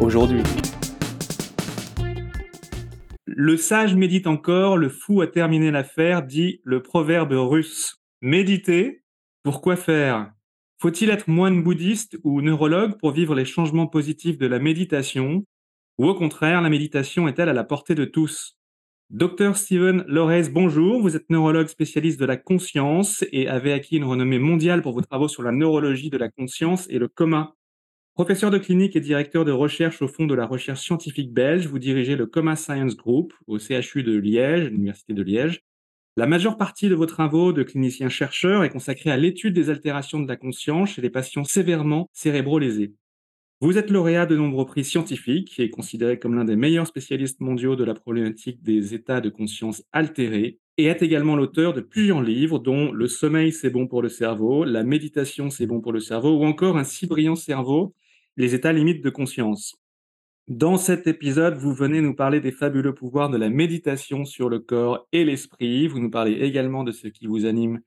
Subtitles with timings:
[0.00, 0.42] aujourd'hui.
[3.26, 7.96] Le sage médite encore, le fou a terminé l'affaire, dit le proverbe russe.
[8.20, 9.02] Méditer,
[9.42, 10.32] pourquoi faire?
[10.80, 15.44] Faut-il être moine bouddhiste ou neurologue pour vivre les changements positifs de la méditation?
[15.98, 18.56] Ou au contraire, la méditation est-elle à la portée de tous?
[19.10, 21.00] Docteur Steven Lorez, bonjour.
[21.00, 25.00] Vous êtes neurologue spécialiste de la conscience et avez acquis une renommée mondiale pour vos
[25.00, 27.54] travaux sur la neurologie de la conscience et le coma.
[28.18, 31.78] Professeur de clinique et directeur de recherche au Fonds de la recherche scientifique belge, vous
[31.78, 35.60] dirigez le Coma Science Group au CHU de Liège, l'Université de Liège.
[36.16, 40.26] La majeure partie de vos travaux de clinicien-chercheur est consacrée à l'étude des altérations de
[40.26, 42.92] la conscience chez les patients sévèrement cérébro-lésés.
[43.60, 47.76] Vous êtes lauréat de nombreux prix scientifiques et considéré comme l'un des meilleurs spécialistes mondiaux
[47.76, 52.58] de la problématique des états de conscience altérés et êtes également l'auteur de plusieurs livres
[52.58, 56.36] dont Le sommeil c'est bon pour le cerveau, La méditation c'est bon pour le cerveau
[56.36, 57.94] ou encore Un si brillant cerveau
[58.38, 59.74] les états limites de conscience.
[60.46, 64.60] Dans cet épisode, vous venez nous parler des fabuleux pouvoirs de la méditation sur le
[64.60, 65.88] corps et l'esprit.
[65.88, 67.80] Vous nous parlez également de ce qui vous anime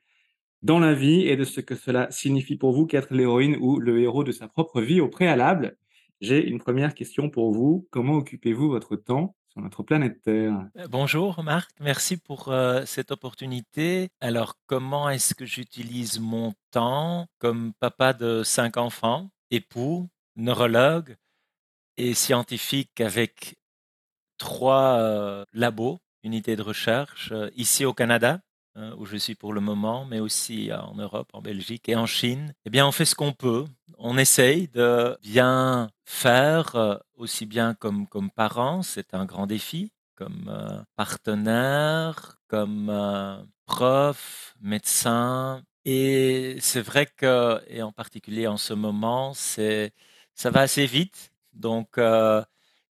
[0.62, 4.02] dans la vie et de ce que cela signifie pour vous qu'être l'héroïne ou le
[4.02, 5.78] héros de sa propre vie au préalable.
[6.20, 7.88] J'ai une première question pour vous.
[7.90, 10.68] Comment occupez-vous votre temps sur notre planète Terre?
[10.78, 14.10] Euh, Bonjour Marc, merci pour euh, cette opportunité.
[14.20, 21.18] Alors, comment est-ce que j'utilise mon temps comme papa de cinq enfants, époux, neurologue
[21.98, 23.58] et scientifique avec
[24.38, 28.42] trois euh, labos, unités de recherche, euh, ici au Canada,
[28.75, 32.08] hein, où je suis pour le moment, mais aussi en Europe, en Belgique et en
[32.08, 32.53] Chine.
[32.66, 33.66] Eh bien, on fait ce qu'on peut.
[34.00, 39.92] On essaye de bien faire, euh, aussi bien comme, comme parents, c'est un grand défi,
[40.16, 42.92] comme partenaire, comme
[43.66, 45.63] prof, médecin.
[45.86, 49.94] Et c'est vrai que, et en particulier en ce moment, c'est
[50.41, 51.31] ça va assez vite.
[51.53, 52.44] Donc, euh,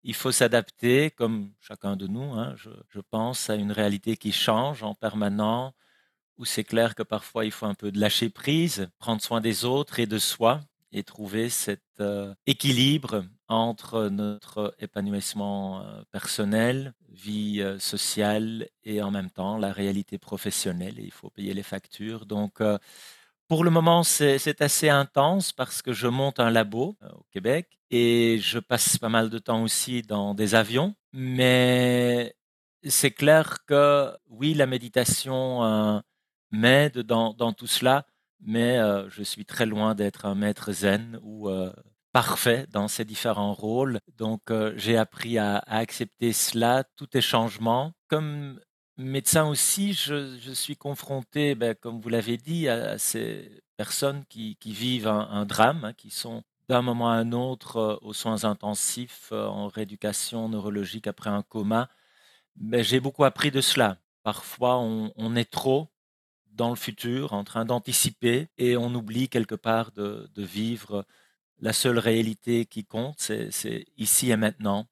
[0.05, 4.84] il faut s'adapter, comme chacun de nous, hein, je, pense, à une réalité qui change
[4.84, 5.75] en permanent,
[6.39, 9.65] où c'est clair que parfois il faut un peu de lâcher prise, prendre soin des
[9.65, 10.60] autres et de soi,
[10.93, 19.31] et trouver cet euh, équilibre entre notre épanouissement euh, personnel, vie sociale et en même
[19.31, 21.00] temps la réalité professionnelle.
[21.00, 22.27] Et il faut payer les factures.
[22.27, 22.62] Donc,
[23.50, 27.81] pour le moment, c'est assez intense parce que je monte un labo euh, au Québec
[27.91, 30.94] et je passe pas mal de temps aussi dans des avions.
[31.12, 32.37] Mais
[32.84, 35.99] c'est clair que oui, la méditation euh,
[36.53, 38.06] m'aide dans, tout cela,
[38.39, 41.50] mais euh, je suis très loin d'être un maître zen ou
[42.12, 43.99] parfait dans ces différents rôles.
[44.16, 44.43] Donc,
[44.77, 47.94] j'ai appris à, accepter cela, tout est changement.
[49.05, 55.09] Médecin aussi, je, suis confronté, ben, comme vous l'avez dit, à, ces personnes qui, vivent
[55.09, 59.47] un, drame, hein, qui sont d'un moment à un autre euh, aux soins intensifs, euh,
[59.47, 61.89] en rééducation neurologique après un coma.
[62.56, 63.99] Ben, j'ai beaucoup appris de cela.
[64.22, 65.89] Parfois, on, est trop
[66.53, 71.06] dans le futur, en train d'anticiper, et on oublie quelque part de, vivre
[71.60, 74.87] la seule réalité qui compte, c'est ici et maintenant.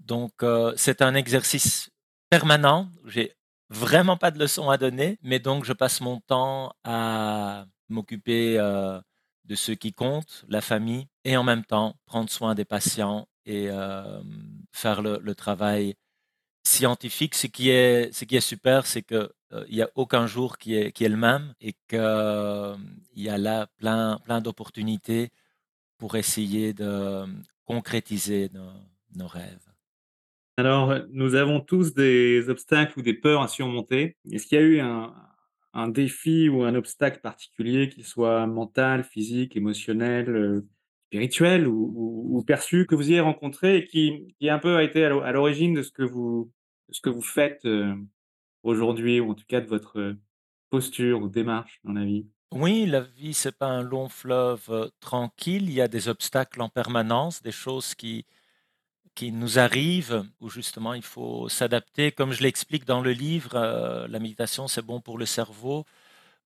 [0.00, 1.90] Donc, euh, c'est un exercice
[2.30, 2.88] permanent.
[3.06, 3.32] J'ai
[3.70, 9.00] vraiment pas de leçons à donner, mais donc je passe mon temps à m'occuper euh,
[9.44, 13.68] de ceux qui comptent, la famille, et en même temps prendre soin des patients et
[13.70, 14.20] euh,
[14.72, 15.94] faire le, travail
[16.64, 17.34] scientifique.
[17.34, 21.54] Ce qui est, super, c'est qu'il euh, n'y a aucun jour qui est, le même
[21.60, 21.98] et qu'il
[23.16, 25.30] y a là plein d'opportunités
[25.98, 27.24] pour essayer de
[27.64, 28.50] concrétiser
[29.14, 29.75] nos rêves.
[30.58, 34.16] Alors, nous avons tous des obstacles ou des peurs à surmonter.
[34.32, 39.54] Est-ce qu'il y a eu un, défi ou un obstacle particulier, qu'il soit mental, physique,
[39.56, 40.66] émotionnel, euh,
[41.08, 45.32] spirituel ou, perçu, que vous ayez rencontré et qui, qui un peu a été à
[45.32, 46.50] l'origine de ce que vous,
[47.20, 47.94] faites euh,
[48.62, 50.16] aujourd'hui, ou en tout cas de votre
[50.70, 52.26] posture ou démarche dans la vie?
[52.52, 55.64] Oui, la vie, c'est pas un long fleuve euh, tranquille.
[55.64, 58.24] Il y a des obstacles en permanence, des choses qui,
[59.16, 62.12] qui nous arrive, où justement il faut s'adapter.
[62.12, 65.86] Comme je l'explique dans le livre, euh, la méditation c'est bon pour le cerveau,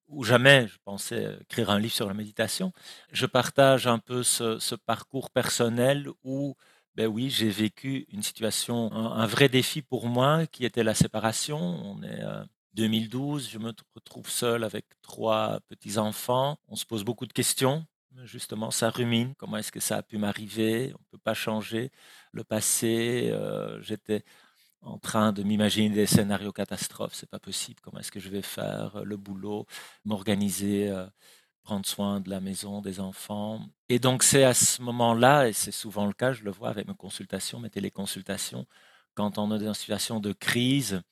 [0.09, 2.73] ou jamais je pensais écrire un livre sur la méditation.
[3.13, 6.57] Je partage un peu ce, parcours personnel où
[6.97, 11.59] Ben oui, j'ai vécu une situation, un vrai défi pour moi qui était la séparation.
[11.59, 12.45] On est, heu,
[12.75, 16.59] 2012, je me retrouve seul avec 3 petits-enfants.
[16.69, 17.85] On se pose beaucoup de questions,
[18.25, 19.35] justement, ça rumine.
[19.37, 20.93] Comment est-ce que ça a pu m'arriver?
[20.99, 21.91] On peut pas changer
[22.33, 24.25] le passé, heu, j'étais
[24.83, 27.81] en train de m'imaginer des scénarios catastrophes, c'est pas possible.
[27.83, 29.67] Comment est-ce que je vais faire, heu, le boulot,
[30.05, 31.09] m'organiser, heu,
[31.63, 33.61] prendre soin de la maison, des enfants?
[33.91, 36.89] Et donc c'est à ce moment-là, et c'est souvent le cas, je le vois avec
[36.89, 38.67] mes consultations, mes téléconsultations,
[39.15, 41.03] quand on est dans une situation de crise,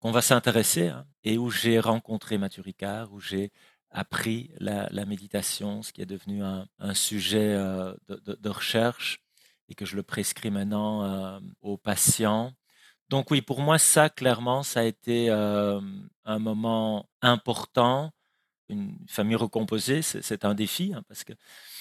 [0.00, 3.50] qu'on va s'intéresser, hein, et où j'ai rencontré Mathieu Ricard, où j'ai
[3.90, 9.20] appris la méditation, ce qui est devenu un sujet, heu, de recherche
[9.68, 12.52] et que je le prescris maintenant, hem, aux patients.
[13.08, 18.12] Donc oui, pour moi, ça, clairement, ça a été, hem, un moment important.
[18.70, 21.32] Une famille recomposée, c'est un défi, hein, parce que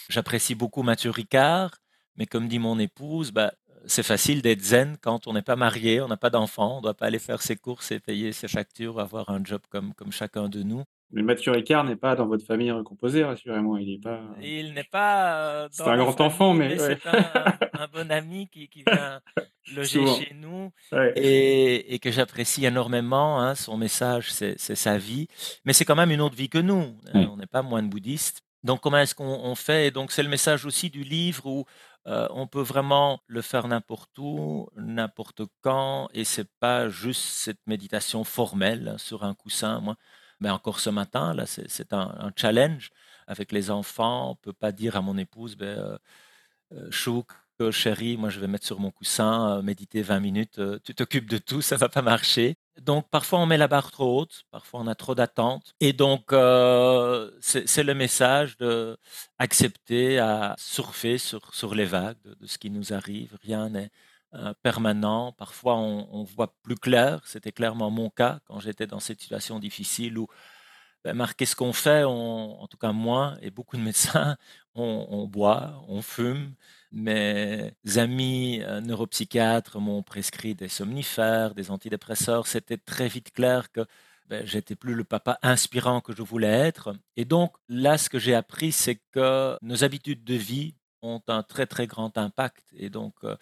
[0.09, 1.71] j'apprécie beaucoup Mathieu Ricard,
[2.17, 3.53] mais comme dit mon épouse, bah,
[3.87, 6.95] c'est facile d'être zen quand on n'est pas marié, on n'a pas d'enfant, on doit
[6.95, 10.63] pas aller faire ses courses et payer ses factures, avoir un job comme chacun de
[10.63, 10.83] nous.
[11.11, 14.83] Mais Mathieu Ricard n'est pas dans votre famille recomposée, rassurez-moi, il est pas Il n'est
[14.83, 16.97] pas, heu, c'est un grand enfant, mais ouais.
[17.03, 19.21] c'est un un bon ami qui qui vient
[19.75, 21.13] loger Souvent, chez nous ouais.
[21.15, 23.55] et et que j'apprécie énormément, hein.
[23.55, 25.27] Son message, c'est sa vie,
[25.63, 28.41] mais c'est quand même une autre vie que nous, hein, on n'est pas moines bouddhistes.
[28.63, 29.87] Donc comment est-ce qu'on on fait?
[29.87, 31.65] Et donc c'est le message aussi du livre où,
[32.07, 37.59] heu, on peut vraiment le faire n'importe où, n'importe quand et c'est pas juste cette
[37.67, 39.79] méditation formelle hein, sur un coussin.
[39.81, 39.95] Moi,
[40.41, 42.89] ben, encore ce matin, là, c'est un challenge
[43.27, 44.31] avec les enfants.
[44.31, 45.97] On peut pas dire à mon épouse: «Beh, heu
[46.73, 47.27] heu, chouk,
[47.61, 51.37] heu, chérie, moi je vais mettre sur mon coussin, méditer 20 minutes, tu t'occupes de
[51.37, 52.57] tout», ça va pas marcher.
[52.81, 56.25] Donc parfois on met la barre trop haute, parfois on a trop d'attentes et donc
[57.41, 58.57] c'est le message
[59.39, 63.38] d'accepter à surfer sur sur les vagues de de ce qui nous arrive.
[63.43, 63.89] Rien n'est,
[64.35, 65.31] heu, permanent.
[65.33, 70.17] Parfois on voit plus clair, c'était clairement mon cas quand j'étais dans cette situation difficile
[70.17, 70.27] où,
[71.03, 72.03] bah, Marc, qu'est-ce qu'on fait?
[72.03, 74.37] On en tout cas moi et beaucoup de médecins,
[74.75, 76.53] on boit, on fume.
[76.91, 82.47] Mes amis, heu, neuropsychiatres m'ont prescrit des somnifères, des antidépresseurs.
[82.47, 83.85] C'était très vite clair que,
[84.27, 88.19] beh, j'étais plus le papa inspirant que je voulais être et donc là, ce que
[88.19, 92.89] j'ai appris, c'est que nos habitudes de vie ont un très, très grand impact et
[92.89, 93.38] donc heu,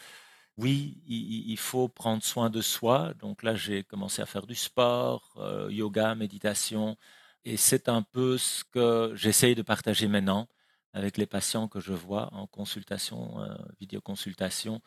[0.57, 3.13] oui, il faut prendre soin de soi.
[3.19, 6.97] Donc là, j'ai commencé à faire du sport, heu, yoga, méditation
[7.45, 10.47] et c'est un peu ce que j'essaye de partager maintenant
[10.93, 14.81] avec les patients que je vois en consultation, heu, vidéoconsultation,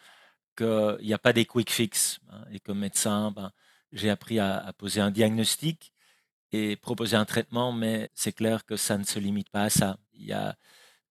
[0.56, 3.52] qu'il y a pas des quick fix, hein et comme médecin, ben,
[3.92, 5.92] j'ai appris à à poser un diagnostic
[6.52, 9.98] et proposer un traitement, mais c'est clair que ça ne se limite pas à ça.
[10.14, 10.56] Il y a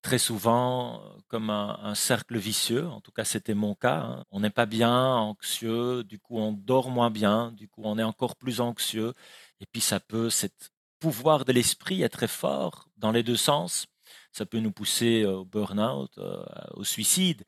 [0.02, 4.24] très souvent, heu, comme un cercle vicieux, en tout cas c'était mon cas, hein.
[4.30, 8.02] On n'est pas bien, anxieux, du coup on dort moins bien, du coup on est
[8.04, 9.12] encore plus anxieux
[9.60, 10.70] et puis ça peut cet
[11.00, 13.86] pouvoir de l'esprit est très fort dans les 2 sens.
[14.32, 16.38] Ça peut nous pousser au burn-out, heu,
[16.74, 17.44] au suicide.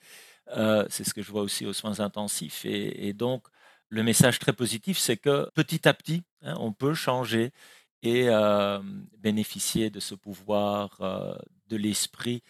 [0.90, 3.46] C'est ce que je vois aussi aux soins intensifs et donc
[3.90, 7.52] le message très positif, c'est que petit à petit, hein, on peut changer
[8.02, 8.28] et
[9.18, 11.00] bénéficier de ce pouvoir,
[11.68, 12.42] de l'esprit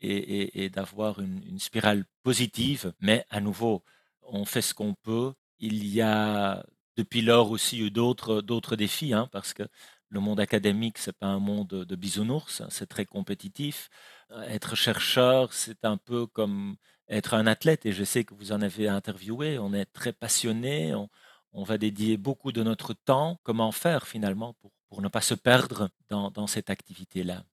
[0.00, 2.92] et d'avoir une spirale positive.
[3.00, 3.84] Mais à nouveau,
[4.22, 5.32] on fait ce qu'on peut.
[5.60, 6.64] Il y a
[6.96, 9.62] depuis lors aussi eu d'autres défis, hein, parce que
[10.08, 13.88] le monde académique, c'est pas un monde de bisounours, hein, c'est très compétitif.
[14.30, 16.76] Heu, être chercheur, c'est un peu comme
[17.08, 19.58] être un athlète et je sais que vous en avez interviewé.
[19.58, 20.94] On est très passionné,
[21.52, 23.38] on va dédier beaucoup de notre temps.
[23.44, 24.54] Comment faire finalement
[24.88, 27.44] pour ne pas se perdre dans cette activité-là?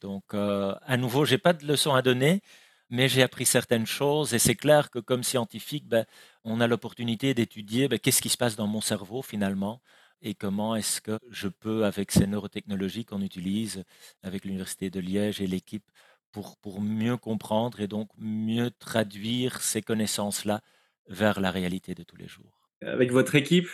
[0.00, 2.42] Donc heu, à nouveau, j'ai pas de leçons à donner,
[2.90, 6.04] mais j'ai appris certaines choses et c'est clair que comme scientifique, bah,
[6.44, 9.80] on a l'opportunité d'étudier, bah, qu'est-ce qui se passe dans mon cerveau finalement
[10.22, 13.84] et comment est-ce que je peux, avec ces neurotechnologies qu'on utilise
[14.22, 15.90] avec l'université de Liège et l'équipe
[16.32, 20.60] pour pour mieux comprendre et donc mieux traduire ces connaissances-là
[21.08, 22.70] vers la réalité de tous les jours.
[22.82, 23.68] Avec votre équipe,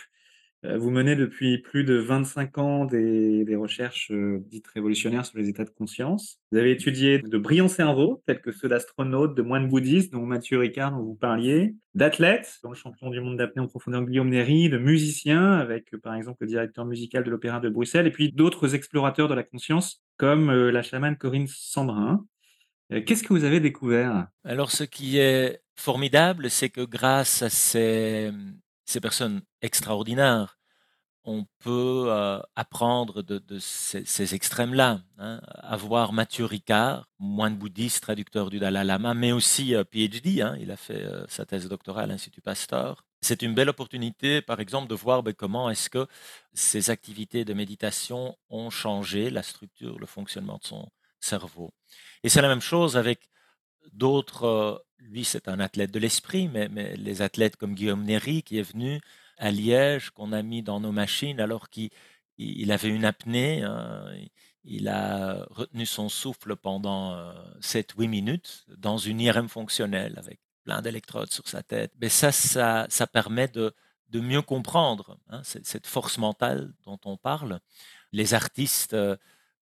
[0.65, 5.49] heu, vous menez depuis plus de 25 ans des recherches, heu, dites révolutionnaires sur les
[5.49, 6.39] états de conscience.
[6.51, 10.59] Vous avez étudié de brillants cerveaux, tels que ceux d'astronautes, de moines bouddhistes, dont Mathieu
[10.59, 14.69] Ricard, dont vous parliez, d'athlètes, dont le champion du monde d'apnée en profondeur Guillaume Néri,
[14.69, 18.33] de musiciens, avec, heu, par exemple, le directeur musical de l'Opéra de Bruxelles et puis
[18.33, 22.25] d'autres explorateurs de la conscience, comme, la chamane Corinne Sambrin.
[23.07, 24.27] Qu'est-ce que vous avez découvert?
[24.45, 28.31] Alors ce qui est formidable, c'est que grâce à ces,
[28.93, 30.59] ces personnes extraordinaires
[31.25, 35.01] on peut euh, apprendre de, ces, extrêmes-là.
[35.19, 35.41] Hein.
[35.63, 40.57] Avoir Mathieu Ricard, moine bouddhiste, traducteur du Dalai Lama, mais aussi euh, PhD, hein.
[40.61, 43.05] il a fait euh, sa thèse doctorale à l'Institut Pasteur.
[43.21, 46.09] C'est une belle opportunité, par exemple, de voir ben, comment est-ce que
[46.55, 50.89] ces activités de méditation ont changé la structure, le fonctionnement de son
[51.21, 51.73] cerveau.
[52.25, 53.31] Et c'est la même chose avec
[53.93, 54.85] d'autres.
[55.11, 59.01] Lui, c'est un athlète de l'esprit, mais, les athlètes comme Guillaume Néry, qui est venu
[59.39, 61.91] à Liège qu'on a mis dans nos machines alors qu'il
[62.71, 63.63] avait une apnée.
[63.63, 64.05] Hein,
[64.65, 67.17] il a retenu son souffle pendant
[67.61, 71.93] 7-8 minutes dans une IRM fonctionnelle avec plein d'électrodes sur sa tête.
[72.01, 73.75] Mais ça, ça, ça permet de,
[74.15, 77.61] mieux comprendre hein, cette force mentale dont on parle.
[78.13, 78.97] Les artistes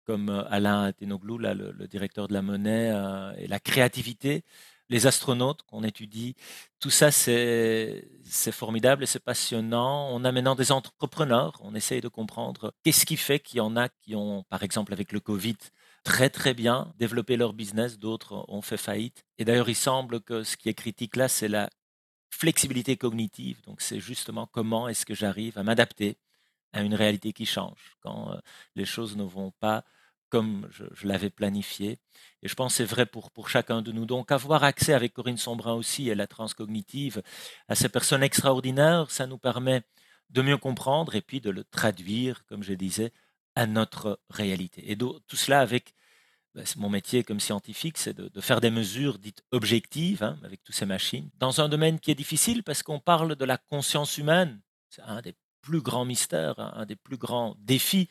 [0.04, 2.92] comme Alain Tenoglou, là, le, le, directeur de la monnaie,
[3.38, 4.44] et la créativité
[4.90, 6.34] les astronautes qu'on étudie.
[6.80, 8.04] Tout ça, c'est
[8.52, 10.10] formidable et c'est passionnant.
[10.12, 11.58] On a maintenant des entrepreneurs.
[11.62, 14.92] On essaye de comprendre qu'est-ce qui fait qu'il y en a qui ont, par exemple,
[14.92, 15.56] avec le Covid,
[16.04, 19.24] très très bien développé leur business, d'autres ont fait faillite.
[19.38, 21.70] Et d'ailleurs, il semble que ce qui est critique là, c'est la
[22.30, 23.60] flexibilité cognitive.
[23.66, 26.18] Donc, c'est justement comment est-ce que j'arrive à m'adapter
[26.72, 28.38] à une réalité qui change quand euh,
[28.76, 29.84] les choses ne vont pas
[30.30, 31.98] comme je, l'avais planifié.
[32.42, 34.06] Et je pense que c'est vrai pour, pour chacun de nous.
[34.06, 37.22] Donc avoir accès avec Corinne Sombrin aussi à la transcognitive,
[37.68, 39.82] à ces personnes extraordinaires, ça nous permet
[40.30, 43.12] de mieux comprendre et puis de le traduire, comme je disais,
[43.56, 44.90] à notre réalité.
[44.90, 45.94] Et tout cela avec
[46.54, 50.74] ben, mon métier comme scientifique, c'est de, faire des mesures dites objectives hein, avec toutes
[50.74, 54.60] ces machines, dans un domaine qui est difficile parce qu'on parle de la conscience humaine.
[54.88, 58.08] C'est un des plus grands mystères, un des plus grands défis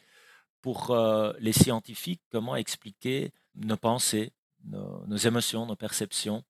[0.61, 0.95] pour
[1.39, 4.31] les scientifiques comment expliquer nos pensées,
[4.65, 6.43] nos, émotions, nos perceptions,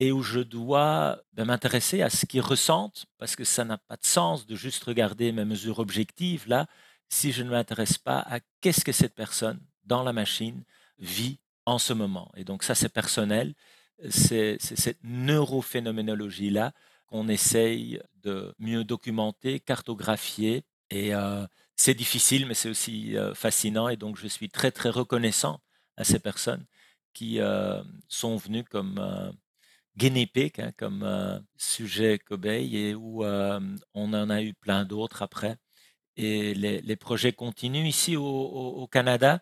[0.00, 3.96] et où je dois ben, m'intéresser à ce qu'ils ressentent, parce que ça n'a pas
[3.96, 6.66] de sens de juste regarder mes mesures objectives là,
[7.08, 10.64] si je ne m'intéresse pas à qu'est-ce que cette personne dans la machine
[10.98, 12.32] vit en ce moment.
[12.36, 13.54] Et donc ça, c'est personnel,
[14.08, 16.72] c'est cette neurophénoménologie-là
[17.06, 21.12] qu'on essaye de mieux documenter, cartographier et
[21.76, 23.88] c'est difficile, mais c'est aussi fascinant.
[23.88, 25.60] Et donc, je suis très, très reconnaissant
[25.96, 26.66] à ces personnes
[27.12, 27.38] qui
[28.08, 29.34] sont venues comme
[29.96, 35.56] guinea hein, comme sujet cobaye, et où on en a eu plein d'autres après.
[36.16, 37.86] Et les, projets continuent.
[37.86, 39.40] Ici, au, Canada,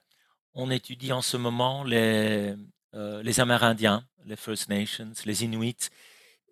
[0.54, 2.54] on étudie en ce moment les
[3.38, 5.90] Amérindiens, les First Nations, les Inuits,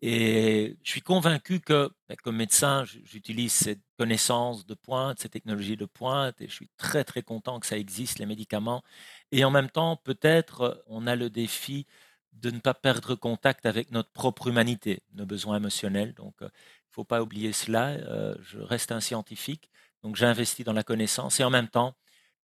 [0.02, 5.76] et je suis convaincu que, ben, comme médecin, j'utilise cette connaissance de pointe, ces technologies
[5.76, 8.84] de pointe, et je suis très très content que ça existe, les médicaments.
[9.32, 11.86] Et en même temps, peut-être, on a le défi
[12.32, 16.14] de ne pas perdre contact avec notre propre humanité, nos besoins émotionnels.
[16.14, 16.50] Donc, il ne
[16.92, 17.98] faut pas oublier cela.
[18.40, 19.70] je reste un scientifique,
[20.02, 21.96] donc j'investis dans la connaissance, et en même temps,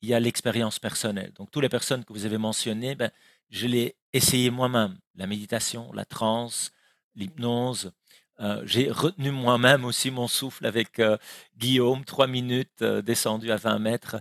[0.02, 1.32] il y a l'expérience personnelle.
[1.34, 3.12] Donc, toutes les personnes que vous avez mentionnées, ben,
[3.50, 4.98] je l'ai essayé moi-même.
[5.16, 6.72] La méditation, la transe,
[7.18, 7.92] l'hypnose.
[8.40, 11.18] Euh, j'ai retenu moi-même aussi mon souffle avec euh,
[11.58, 14.18] Guillaume, trois minutes euh, descendu à 20 mètres,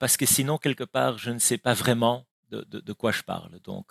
[0.00, 3.58] parce que sinon, quelque part, je ne sais pas vraiment de, quoi je parle.
[3.64, 3.90] Donc,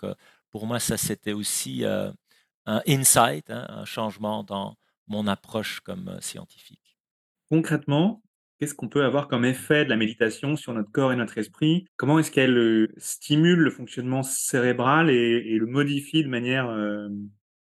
[0.50, 4.76] pour moi, ça, c'était aussi un insight, hein, un changement dans
[5.06, 6.96] mon approche comme scientifique.
[7.50, 8.22] Concrètement,
[8.58, 11.84] qu'est-ce qu'on peut avoir comme effet de la méditation sur notre corps et notre esprit?
[11.96, 16.70] Comment est-ce qu'elle stimule le fonctionnement cérébral et le modifie de manière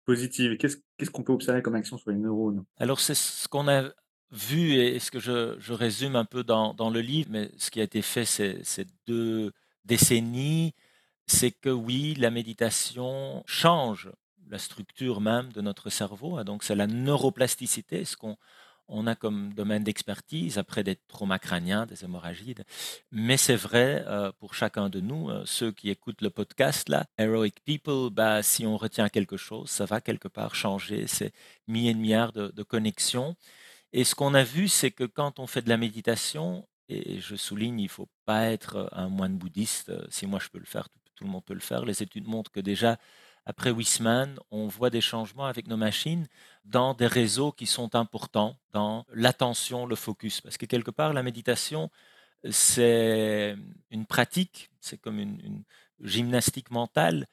[0.05, 0.57] positive.
[0.57, 2.65] Qu'est-ce qu'on peut observer comme action sur les neurones?
[2.79, 3.91] Alors, c'est ce qu'on a
[4.33, 7.85] vu et ce que je, résume un peu dans, le livre, mais ce qui a
[7.85, 9.53] été fait ces, deux
[9.85, 10.75] décennies,
[11.27, 14.11] c'est que oui, la méditation change
[14.49, 16.37] la structure même de notre cerveau.
[16.37, 16.45] Hein.
[16.45, 18.05] Donc, c'est la neuroplasticité,
[18.91, 22.55] on a comme domaine d'expertise, après des traumas crâniens, des hémorragies.
[23.13, 27.07] Mais c'est vrai euh, pour chacun de nous, euh, ceux qui écoutent le podcast, là,
[27.19, 31.33] Heroic People, bah, si on retient quelque chose, ça va quelque part changer ces
[31.69, 33.37] milliers de milliards de, connexions.
[33.93, 37.37] Et ce qu'on a vu, c'est que quand on fait de la méditation, et je
[37.37, 40.67] souligne, il ne faut pas être un moine bouddhiste, euh, si moi je peux le
[40.67, 41.85] faire, tout le monde peut le faire.
[41.85, 42.99] Les études montrent que déjà
[43.47, 46.27] après Wisman, on voit des changements avec nos machines
[46.65, 50.41] dans des réseaux qui sont importants dans l'attention, le focus.
[50.41, 51.91] Parce que quelque part, la méditation,
[52.51, 53.57] c'est
[53.91, 55.65] une pratique, c'est comme une,
[56.03, 57.27] gymnastique mentale.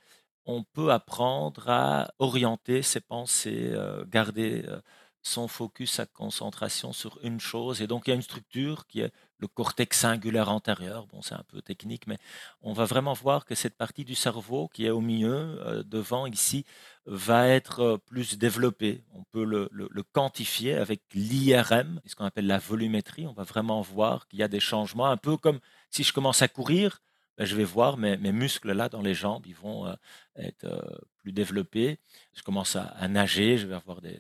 [0.46, 4.82] On peut apprendre à orienter ses pensées, euh, garder euh,
[5.22, 7.82] son focus, sa concentration sur une chose.
[7.82, 11.06] Et donc, il y a une structure qui est le cortex singulaire antérieur.
[11.08, 12.18] Bon, c'est un peu technique, mais
[12.62, 16.26] on va vraiment voir que cette partie du cerveau qui est au milieu, euh, devant
[16.26, 16.66] ici,
[17.06, 19.04] va être euh, plus développée.
[19.14, 23.28] On peut le, le quantifier avec l'IRM, ce qu'on appelle la volumétrie.
[23.28, 25.60] On va vraiment voir qu'il y a des changements, un peu comme
[25.92, 27.02] si je commence à courir,
[27.38, 29.94] ben, je vais voir mes, muscles là dans les jambes, ils vont euh,
[30.38, 32.00] être plus développés.
[32.34, 34.20] Je commence à, nager, je vais avoir des,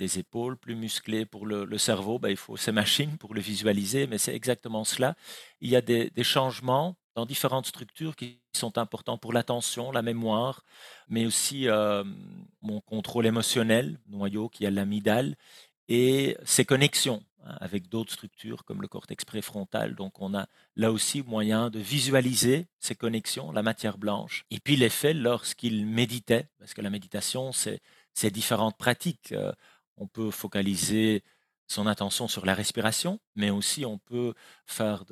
[0.00, 1.24] épaules plus musclées.
[1.26, 5.14] Pour le, cerveau, ben, il faut ces machines pour le visualiser, mais c'est exactement cela.
[5.60, 10.02] Il y a des, des, changements dans différentes structures qui sont importants pour l'attention, la
[10.02, 10.64] mémoire,
[11.08, 12.04] mais aussi euh,
[12.62, 15.36] mon contrôle émotionnel, noyau qui a l'amygdale,
[15.88, 17.22] et ses connexions.
[17.46, 19.94] Hein, avec d'autres structures comme le cortex préfrontal.
[19.94, 20.46] Donc on a
[20.76, 24.46] là aussi moyen de visualiser ces connexions, la matière blanche.
[24.50, 29.32] Et puis l'effet lorsqu'il méditait, parce que la méditation, c'est différentes pratiques.
[29.32, 29.52] Euh,
[29.96, 31.22] on peut focaliser
[31.66, 34.34] son attention sur la respiration, mais aussi on peut
[34.66, 35.04] faire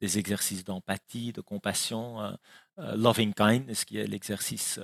[0.00, 2.32] des exercices d'empathie, de compassion, euh,
[2.78, 4.80] euh, loving kindness, qui est l'exercice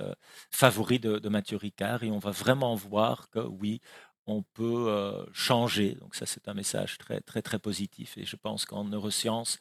[0.51, 3.81] favori de, de Mathieu Ricard, et on va vraiment voir que oui,
[4.27, 5.95] on peut changer.
[5.95, 8.15] Donc ça, c'est un message très, très, très positif.
[8.17, 9.57] Et je pense qu'en neurosciences,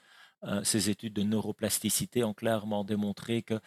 [0.63, 3.59] ces études de neuroplasticité ont clairement démontré que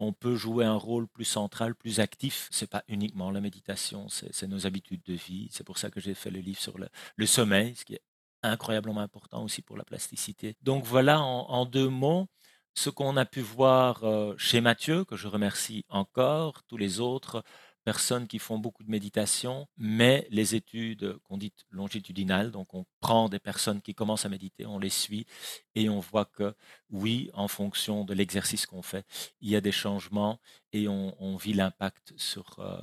[0.00, 2.48] on peut jouer un rôle plus central, plus actif.
[2.50, 5.48] C'est pas uniquement la méditation, c'est nos habitudes de vie.
[5.50, 8.02] C'est pour ça que j'ai fait le livre sur le, sommeil, ce qui est
[8.42, 10.56] incroyablement important aussi pour la plasticité.
[10.62, 12.28] Donc voilà, en, deux mots,
[12.74, 14.04] ce qu'on a pu voir
[14.38, 17.42] chez Mathieu, que je remercie encore, tous les autres
[17.84, 23.28] personnes qui font beaucoup de méditation, mais les études qu'on dit longitudinales, donc on prend
[23.28, 25.26] des personnes qui commencent à méditer, on les suit
[25.74, 26.54] et on voit que
[26.90, 29.06] oui, en fonction de l'exercice qu'on fait,
[29.40, 30.40] il y a des changements
[30.72, 32.78] et on, vit l'impact sur euh,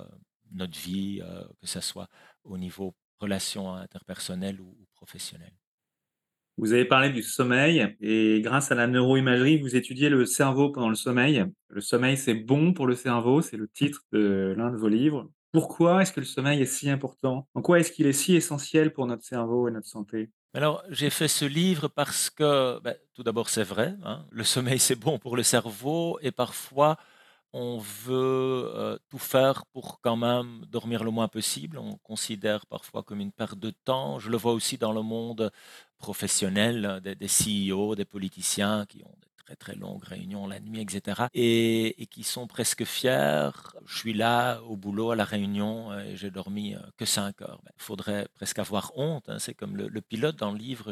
[0.51, 2.09] notre vie, euh, que ce soit
[2.43, 5.55] au niveau relations interpersonnelles ou, ou professionnelles.
[6.57, 10.87] Vous avez parlé du sommeil et grâce à la neuroimagerie, vous étudiez le cerveau pendant
[10.87, 11.43] le sommeil.
[11.67, 15.29] Le sommeil, c'est bon pour le cerveau, c'est le titre de l'un de vos livres.
[15.51, 17.47] Pourquoi est-ce que le sommeil est si important?
[17.55, 20.29] En quoi est-ce qu'il est si essentiel pour notre cerveau et notre santé?
[20.53, 24.79] Alors, j'ai fait ce livre parce que, ben, tout d'abord, c'est vrai, hein, le sommeil,
[24.79, 26.95] c'est bon pour le cerveau, et parfois,
[27.57, 31.77] on veut euh, tout faire pour quand même dormir le moins possible.
[31.77, 34.19] On considère parfois comme une perte de temps.
[34.19, 35.51] Je le vois aussi dans le monde
[35.97, 41.27] professionnel, des, des CEO, des politiciens qui ont très très longues réunions la nuit, etc.
[41.33, 43.51] Et, qui sont presque fiers.
[43.85, 47.41] Je suis là au boulot, à la réunion, euh, et j'ai dormi euh, que 5
[47.41, 47.59] heures.
[47.61, 49.29] Il ben, faudrait presque avoir honte.
[49.29, 49.39] Hein.
[49.39, 50.91] C'est comme le, pilote dans le livre,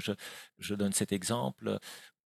[0.59, 1.79] je donne cet exemple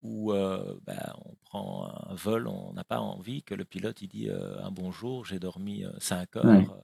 [0.03, 4.29] où ben, on prend un vol, on n'a pas envie que le pilote il dit
[4.29, 6.83] un bonjour, j'ai dormi 5 heures,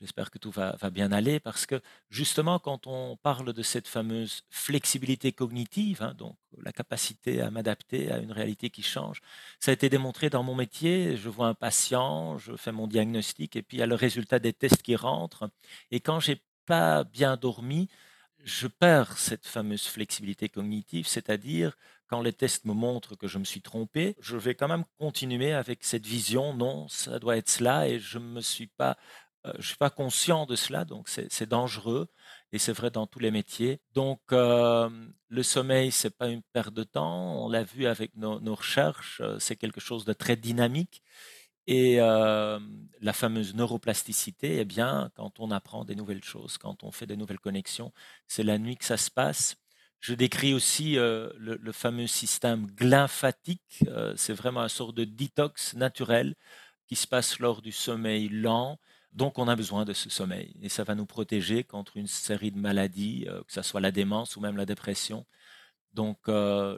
[0.00, 3.88] j'espère que tout va, va, bien aller, parce que justement quand on parle de cette
[3.88, 9.20] fameuse flexibilité cognitive, hein, donc la capacité à m'adapter à une réalité qui change,
[9.60, 13.56] ça a été démontré dans mon métier, je vois un patient, je fais mon diagnostic,
[13.56, 15.50] et puis il y a le résultat des tests qui rentrent,
[15.90, 17.88] et quand j'ai pas bien dormi,
[18.44, 21.76] je perds cette fameuse flexibilité cognitive, c'est-à-dire
[22.08, 25.52] quand les tests me montrent que je me suis trompé, je vais quand même continuer
[25.52, 28.96] avec cette vision, non, ça doit être cela, et je ne suis pas,
[29.46, 32.08] euh, suis pas conscient de cela, donc c'est dangereux,
[32.52, 33.80] et c'est vrai dans tous les métiers.
[33.94, 34.88] Donc euh,
[35.28, 39.38] le sommeil, c'est pas une perte de temps, on l'a vu avec nos, recherches, euh,
[39.38, 41.02] c'est quelque chose de très dynamique.
[41.70, 47.04] Et la fameuse neuroplasticité, eh bien, quand on apprend des nouvelles choses, quand on fait
[47.04, 47.92] des nouvelles connexions,
[48.26, 49.56] c'est la nuit que ça se passe.
[50.00, 53.84] Je décris aussi le, fameux système glymphatique.
[54.16, 56.34] c'est vraiment une sorte de détox naturel
[56.86, 58.78] qui se passe lors du sommeil lent.
[59.12, 62.52] Donc, on a besoin de ce sommeil et ça va nous protéger contre une série
[62.52, 65.26] de maladies, que ce soit la démence ou même la dépression.
[65.94, 66.18] Donc,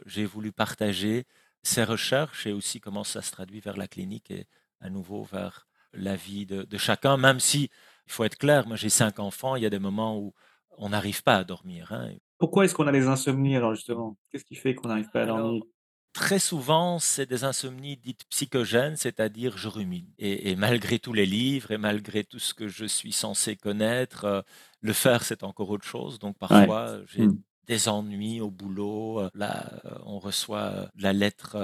[0.07, 1.25] j'ai voulu partager
[1.63, 4.47] ces recherches et aussi comment ça se traduit vers la clinique et
[4.79, 7.69] à nouveau vers la vie de, chacun, même si,
[8.07, 10.33] il faut être clair, moi j'ai cinq enfants, il y a des moments où
[10.77, 11.91] on n'arrive pas à dormir.
[11.91, 12.13] Hein.
[12.41, 14.17] Pourquoi est-ce qu'on a des insomnies alors justement?
[14.29, 15.63] Qu'est-ce qui fait qu'on n'arrive pas à dormir?
[16.11, 20.07] Très souvent, c'est des insomnies dites psychogènes, c'est-à-dire je rumine.
[20.19, 24.41] Et, malgré tous les livres et malgré tout ce que je suis censé connaître, euh,
[24.81, 26.19] le faire, c'est encore autre chose.
[26.19, 29.21] Donc parfois, j'ai mmh des ennuis au boulot.
[29.21, 31.57] Euh, là, euh, on reçoit euh, la lettre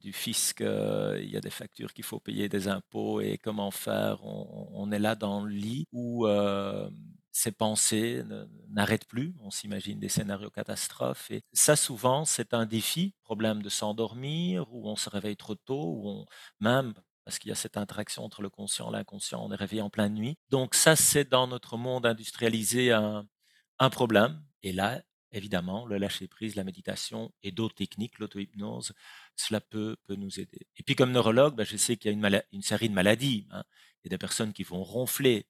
[0.00, 4.24] du fisc, il y a des factures qu'il faut payer, des impôts, et comment faire
[4.24, 6.26] on, est là dans le lit où
[7.34, 8.22] ces pensées
[8.68, 9.34] n'arrêtent plus.
[9.40, 11.32] On s'imagine des scénarios catastrophes.
[11.32, 15.82] Et ça, souvent, c'est un défi, problème de s'endormir, où on se réveille trop tôt,
[15.82, 16.26] ou on,
[16.60, 16.94] même
[17.24, 19.90] parce qu'il y a cette interaction entre le conscient et l'inconscient, on est réveillé en
[19.90, 20.36] pleine nuit.
[20.50, 23.26] Donc ça, c'est dans notre monde industrialisé un,
[23.90, 24.40] problème.
[24.62, 28.92] Et là, évidemment, le lâcher-prise, la méditation et d'autres techniques, l'auto-hypnose,
[29.34, 30.68] cela peut, peut nous aider.
[30.76, 33.48] Et puis comme neurologue, ben, je sais qu'il y a une, une série de maladies.
[33.50, 33.64] Hein.
[34.02, 35.46] Il y a des personnes qui vont ronfler,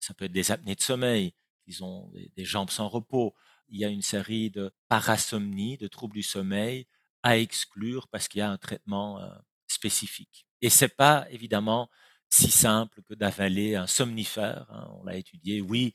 [0.00, 1.34] ça peut être des apnées de sommeil,
[1.66, 3.34] ils ont des, jambes sans repos.
[3.68, 6.86] Il y a une série de parasomnies, de troubles du sommeil
[7.22, 9.28] à exclure parce qu'il y a un traitement euh,
[9.66, 10.46] spécifique.
[10.62, 11.90] Et c'est pas évidemment
[12.28, 14.66] si simple que d'avaler un somnifère.
[14.70, 14.88] Hein.
[15.00, 15.60] On l'a étudié.
[15.60, 15.94] Oui,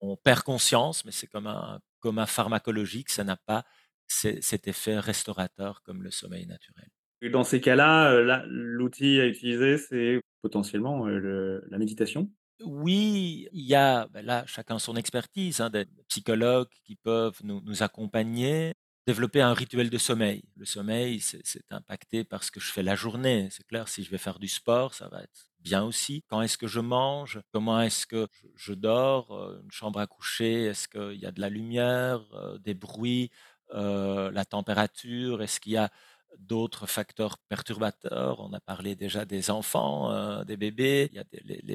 [0.00, 3.64] on perd conscience, mais c'est comme un, comme un pharmacologique, ça n'a pas
[4.08, 6.88] cet effet restaurateur comme le sommeil naturel.
[7.30, 12.30] Dans ces cas-là, euh, l'outil à utiliser, c'est potentiellement euh, la méditation
[12.64, 17.82] oui, il y a, ben là, chacun son expertise, hein, des psychologues qui peuvent nous,
[17.82, 18.74] accompagner,
[19.06, 20.42] développer un rituel de sommeil.
[20.56, 23.48] Le sommeil, c'est impacté par ce que je fais la journée.
[23.50, 26.24] C'est clair, si je vais faire du sport, ça va être bien aussi.
[26.28, 27.40] Quand est-ce que je mange?
[27.52, 29.32] Comment est-ce que je, dors?
[29.32, 33.30] Euh, Une chambre à coucher Est-ce qu'il y a de la lumière, euh, des bruits,
[33.74, 35.42] euh, la température?
[35.42, 35.90] Est-ce qu'il y a
[36.38, 38.40] d'autres facteurs perturbateurs.
[38.40, 41.24] On a parlé déjà des enfants, euh, des bébés, il y a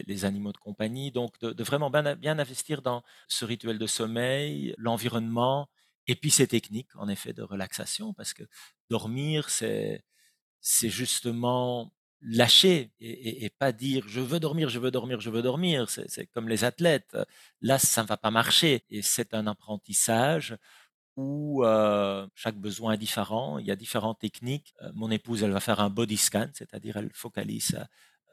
[0.08, 1.12] les, animaux de compagnie.
[1.12, 5.70] Donc, de, vraiment bien, investir dans ce rituel de sommeil, l'environnement,
[6.08, 8.43] et puis ces techniques, en effet, de relaxation, parce que
[8.89, 10.04] dormir, c'est,
[10.62, 15.89] c'est justement lâcher et, pas dire je veux dormir, je veux dormir, je veux dormir.
[15.89, 17.15] C'est, comme les athlètes.
[17.62, 18.84] Là, ça ne va pas marcher.
[18.89, 20.58] Et c'est un apprentissage
[21.17, 21.63] où
[22.36, 23.58] chaque besoin est différent.
[23.60, 24.73] Il y a différentes techniques.
[24.93, 27.77] mon épouse, elle va faire un body scan, c'est-à-dire elle focalise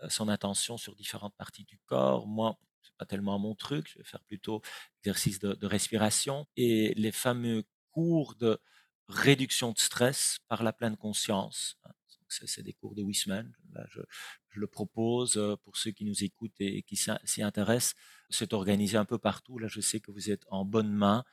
[0.09, 2.27] son attention sur différentes parties du corps.
[2.27, 3.89] Moi, c'est pas tellement mon truc.
[3.89, 4.63] Je vais faire plutôt
[5.03, 8.61] exercice de, respiration et les fameux cours de
[9.09, 11.77] réduction de stress par la pleine conscience.
[11.85, 11.91] Hein.
[12.29, 13.53] C'est des cours de Wisman.
[13.89, 14.01] je,
[14.57, 17.95] le propose pour ceux qui nous écoutent et qui s'y intéressent.
[18.31, 19.59] C'est organisé un peu partout.
[19.59, 21.25] Là, je sais que vous êtes en bonne main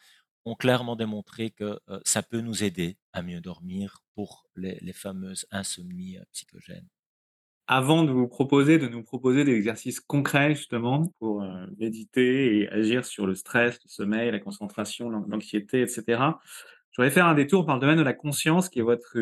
[0.45, 6.17] ont clairement démontré que ça peut nous aider à mieux dormir pour les, fameuses insomnies
[6.33, 6.87] psychogènes.
[7.67, 11.43] Avant de vous proposer, de nous proposer des exercices concrets justement pour
[11.77, 16.21] méditer et agir sur le stress, le sommeil, la concentration, l'anxiété, etc.,
[16.91, 19.17] je voudrais faire un détour par le domaine de la conscience, qui est votre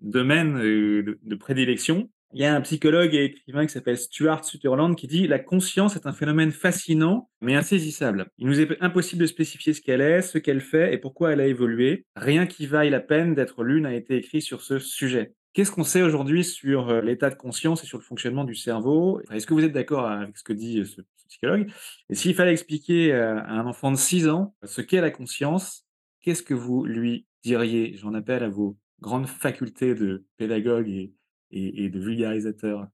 [0.00, 2.10] domaine de prédilection.
[2.32, 5.96] Il y a un psychologue et écrivain qui s'appelle Stuart Sutherland qui dit La conscience
[5.96, 8.28] est un phénomène fascinant mais insaisissable.
[8.38, 11.40] Il nous est impossible de spécifier ce qu'elle est, ce qu'elle fait et pourquoi elle
[11.40, 12.06] a évolué.
[12.14, 15.34] Rien qui vaille la peine d'être lu n'a été écrit sur ce sujet.
[15.52, 19.20] Qu'est-ce qu'on sait aujourd'hui sur euh, l'état de conscience et sur le fonctionnement du cerveau?
[19.32, 21.68] Est-ce que vous êtes d'accord avec ce que dit euh, ce psychologue?
[22.08, 25.84] Et s'il fallait expliquer euh, à un enfant de 6 ans ce qu'est la conscience,
[26.20, 27.96] qu'est-ce que vous lui diriez?
[27.96, 31.12] J'en appelle à vos grandes facultés de pédagogue et,
[31.50, 32.86] et, de vulgarisateur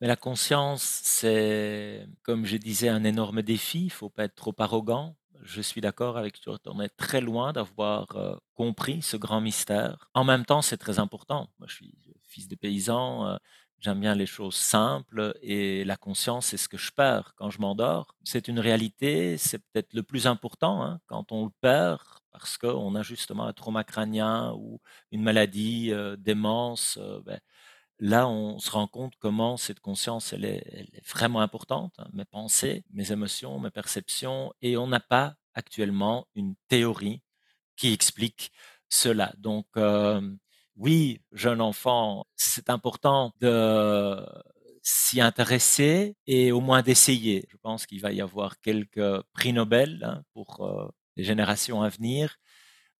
[0.00, 3.80] Mais la conscience, c'est, comme je disais, un énorme défi.
[3.80, 5.16] Il ne faut pas être trop arrogant.
[5.42, 6.58] Je suis d'accord avec toi.
[6.66, 10.08] On est très loin d'avoir euh, compris ce grand mystère.
[10.14, 11.48] En même temps, c'est très important.
[11.58, 13.26] Moi, je suis fils de paysan.
[13.26, 13.36] Euh,
[13.82, 17.60] j'aime bien les choses simples et la conscience, c'est ce que je perds quand je
[17.60, 18.14] m'endors.
[18.24, 22.00] C'est une réalité, c'est peut-être le plus important hein, quand on le perd
[22.30, 26.98] parce qu'on a justement un trauma crânien ou une maladie, euh, démence.
[27.26, 27.40] Ben,
[28.02, 32.84] là, on se rend compte comment cette conscience, elle est, vraiment importante, hein, mes pensées,
[32.92, 37.22] mes émotions, mes perceptions, et on n'a pas actuellement une théorie
[37.76, 38.50] qui explique
[38.88, 39.32] cela.
[39.38, 39.66] Donc,
[40.76, 44.16] oui, jeune enfant, c'est important de
[44.82, 47.46] s'y intéresser et au moins d'essayer.
[47.50, 52.36] Je pense qu'il va y avoir quelques prix Nobel hein, pour les générations à venir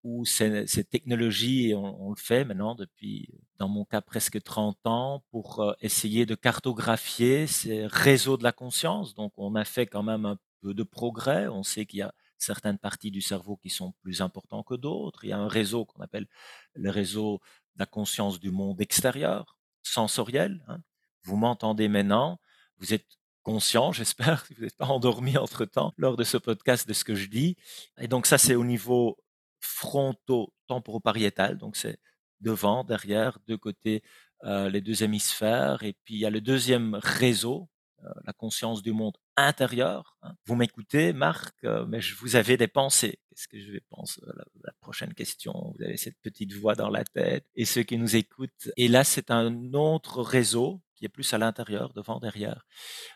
[0.05, 5.61] où cette technologie, on, le fait maintenant depuis, dans mon cas, presque 30 ans, pour
[5.61, 9.15] euh, essayer de cartographier ces réseaux de la conscience.
[9.15, 11.47] Donc, on a fait quand même un peu de progrès.
[11.49, 15.25] On sait qu'il y a certaines parties du cerveau qui sont plus importantes que d'autres.
[15.25, 16.27] Il y a un réseau qu'on appelle
[16.75, 17.41] le réseau
[17.75, 20.65] de la conscience du monde extérieur, sensoriel.
[20.69, 20.79] Hein.
[21.23, 22.41] Vous m'entendez maintenant,
[22.79, 23.07] vous êtes
[23.43, 27.15] conscient, j'espère, que vous n'êtes pas endormi entre-temps lors de ce podcast de ce que
[27.15, 27.57] je dis.
[28.01, 29.22] Et donc ça, c'est au niveau
[29.63, 31.99] fronto-temporopariétal, donc c'est
[32.41, 34.03] devant, derrière, deux côtés,
[34.45, 35.83] euh, les deux hémisphères.
[35.83, 37.69] Et puis il y a le deuxième réseau,
[38.05, 40.17] euh, la conscience du monde intérieur.
[40.23, 40.35] Hein.
[40.47, 43.21] Vous m'écoutez, Marc, euh, mais je, vous avez des pensées.
[43.31, 45.73] Qu'est-ce que je vais penser la, la, prochaine question?
[45.77, 47.47] Vous avez cette petite voix dans la tête.
[47.55, 48.71] Et ceux qui nous écoutent.
[48.77, 52.67] Et là, c'est un autre réseau qui est plus à l'intérieur, devant, derrière.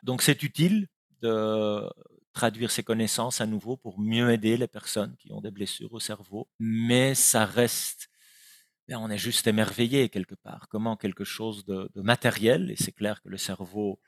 [0.02, 0.88] Donc c'est utile
[1.20, 1.82] de
[2.36, 6.00] traduire ces connaissances à nouveau pour mieux aider les personnes qui ont des blessures au
[6.00, 6.48] cerveau.
[6.58, 8.10] Mais ça reste,
[8.86, 10.68] ben, on est juste émerveillé quelque part.
[10.68, 13.98] Comment quelque chose de, matériel, et c'est clair que le cerveau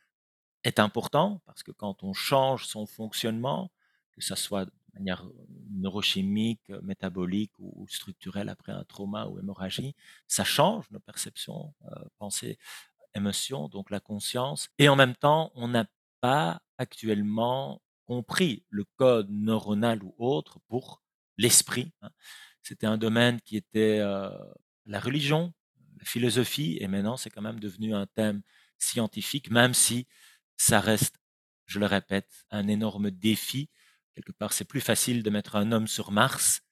[0.62, 3.72] est important, parce que quand on change son fonctionnement,
[4.12, 5.24] que ce soit de manière
[5.70, 9.94] neurochimique, métabolique ou, structurelle après un trauma ou hémorragie.
[10.26, 11.72] Ça change nos perceptions,
[12.18, 12.58] pensées,
[13.14, 14.68] émotions, donc la conscience.
[14.78, 15.86] Et en même temps, on n'a
[16.20, 21.02] pas actuellement compris le code neuronal ou autre pour
[21.36, 21.92] l'esprit.
[22.00, 22.10] Hein.
[22.62, 23.98] C'était un domaine qui était
[24.86, 25.52] la religion,
[25.98, 28.42] la philosophie, et maintenant c'est quand même devenu un thème
[28.78, 30.06] scientifique, même si
[30.56, 31.20] ça reste,
[31.66, 33.68] je le répète, un énorme défi.
[34.14, 36.62] Quelque part, c'est plus facile de mettre un homme sur Mars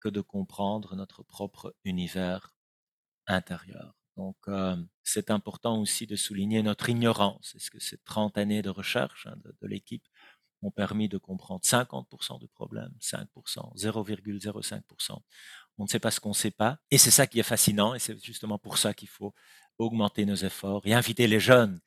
[0.00, 2.54] que de comprendre notre propre univers
[3.26, 3.94] intérieur.
[4.16, 4.36] Donc,
[5.02, 7.54] c'est important aussi de souligner notre ignorance.
[7.56, 10.06] Est-ce que ces 30 années de recherche hein, de, l'équipe
[10.62, 13.26] ont permis de comprendre 50% du problème, 5%,
[13.76, 15.18] 0,05%
[15.78, 16.78] On ne sait pas ce qu'on ne sait pas.
[16.90, 17.94] Et c'est ça qui est fascinant.
[17.94, 19.34] Et c'est justement pour ça qu'il faut
[19.78, 21.80] augmenter nos efforts et inviter les jeunes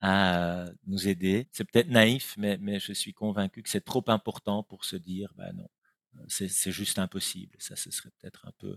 [0.00, 1.48] à nous aider.
[1.52, 5.52] C'est peut-être naïf, mais, je suis convaincu que c'est trop important pour se dire, ben
[5.52, 5.68] non,
[6.28, 7.56] c'est juste impossible.
[7.58, 8.76] Ça, ce serait peut-être un peu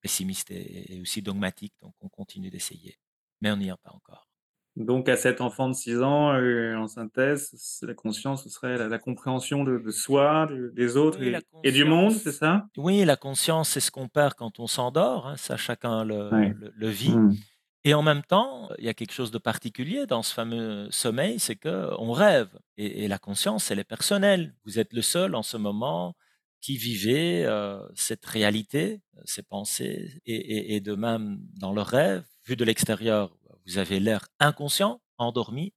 [0.00, 2.98] pessimiste et, aussi dogmatique, donc on continue d'essayer.
[3.40, 4.28] Mais on n'y est pas encore.
[4.76, 8.98] Donc à cet enfant de 6 ans, euh, en synthèse, la conscience, ce serait la,
[8.98, 11.18] compréhension de, soi, des autres
[11.64, 12.66] et, du monde, c'est ça?
[12.76, 16.30] Oui, la conscience, c'est ce qu'on perd quand on s'endort, hein, ça chacun le,
[16.76, 17.16] le, vit.
[17.16, 17.36] Mmh.
[17.84, 21.38] Et en même temps, il y a quelque chose de particulier dans ce fameux sommeil,
[21.38, 22.48] c'est qu'on rêve.
[22.76, 24.54] Et, et, la conscience, elle est personnelle.
[24.66, 26.14] Vous êtes le seul en ce moment
[26.60, 27.46] qui vivait
[27.94, 34.00] cette réalité, ces pensées, et, de même dans le rêve, vu de l'extérieur, vous avez
[34.00, 35.72] l'air inconscient, endormi,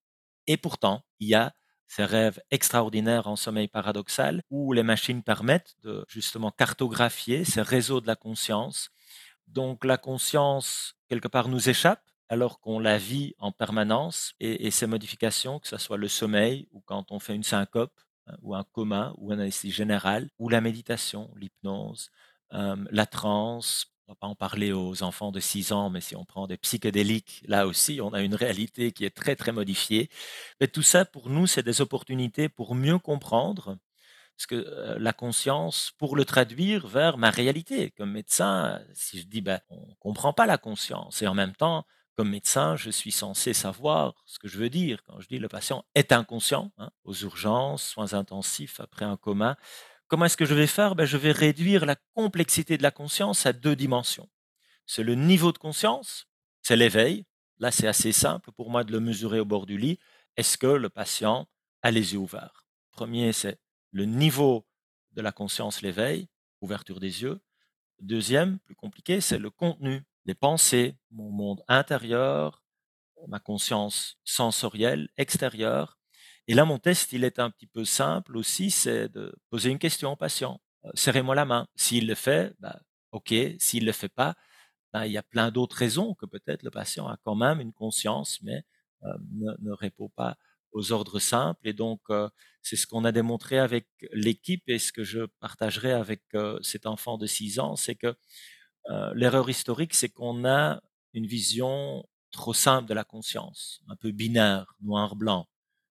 [0.47, 1.53] et pourtant, il y a
[1.87, 7.99] ces rêves extraordinaires en sommeil paradoxal où les machines permettent de justement cartographier ces réseaux
[8.01, 8.89] de la conscience.
[9.47, 14.85] Donc la conscience, quelque part, nous échappe alors qu'on la vit en permanence et, ces
[14.85, 17.91] modifications, que ce soit le sommeil ou quand on fait une syncope,
[18.29, 22.09] Hein, ou un coma, ou un anesthésie générale, ou la méditation, l'hypnose,
[22.51, 23.93] la transe.
[24.09, 26.57] On va pas en parler aux enfants de 6 ans, mais si on prend des
[26.57, 30.09] psychédéliques, là aussi, on a une réalité qui est très, très modifiée.
[30.59, 33.77] Mais tout ça, pour nous, c'est des opportunités pour mieux comprendre
[34.35, 37.91] parce que la conscience, pour le traduire vers ma réalité.
[37.91, 41.53] Comme médecin, si je dis, ben, on ne comprend pas la conscience, et en même
[41.53, 45.37] temps, comme médecin, je suis censé savoir ce que je veux dire quand je dis
[45.37, 49.55] le patient est inconscient hein, aux urgences, soins intensifs après un coma.
[50.09, 50.95] Comment est-ce que je vais faire?
[50.95, 54.27] Ben, Je vais réduire la complexité de la conscience à deux dimensions.
[54.87, 56.27] C'est le niveau de conscience,
[56.63, 57.25] c'est l'éveil.
[57.59, 59.99] Là, c'est assez simple pour moi de le mesurer au bord du lit.
[60.35, 61.47] Est-ce que le patient
[61.83, 62.65] a les yeux ouverts?
[62.91, 63.59] Premier, c'est
[63.91, 64.65] le niveau
[65.11, 66.27] de la conscience, l'éveil,
[66.61, 67.39] ouverture des yeux.
[67.99, 72.63] Deuxième, plus compliqué, c'est le contenu les pensées, mon monde intérieur,
[73.27, 75.98] ma conscience sensorielle extérieure.
[76.49, 79.77] Et là, mon test, il est un petit peu simple aussi, c'est de poser une
[79.77, 80.59] question au patient.
[80.83, 81.67] Euh, serrez-moi la main.
[81.75, 82.81] S'il le fait, bah,
[83.11, 83.31] ok.
[83.59, 84.33] S'il le fait pas,
[84.91, 87.71] bah, il y a plein d'autres raisons que peut-être le patient a quand même une
[87.71, 88.63] conscience, mais
[89.03, 89.13] euh,
[89.61, 90.37] ne, répond pas
[90.71, 91.67] aux ordres simples.
[91.67, 92.27] Et donc, euh,
[92.63, 96.23] c'est ce qu'on a démontré avec l'équipe et ce que je partagerai avec
[96.63, 98.15] cet enfant de 6 ans, c'est que
[99.13, 100.81] l'erreur historique, c'est qu'on a
[101.13, 105.47] une vision trop simple de la conscience, un peu binaire, noir-blanc.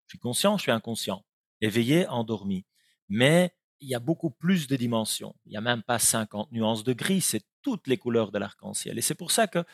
[0.08, 1.24] Je suis conscient, je suis inconscient,
[1.60, 2.66] éveillé, endormi.
[3.08, 5.36] Mais il y a beaucoup plus de dimensions.
[5.44, 8.98] Il n'y a même pas 50 nuances de gris, c'est toutes les couleurs de l'arc-en-ciel.
[8.98, 9.64] Et c'est pour ça que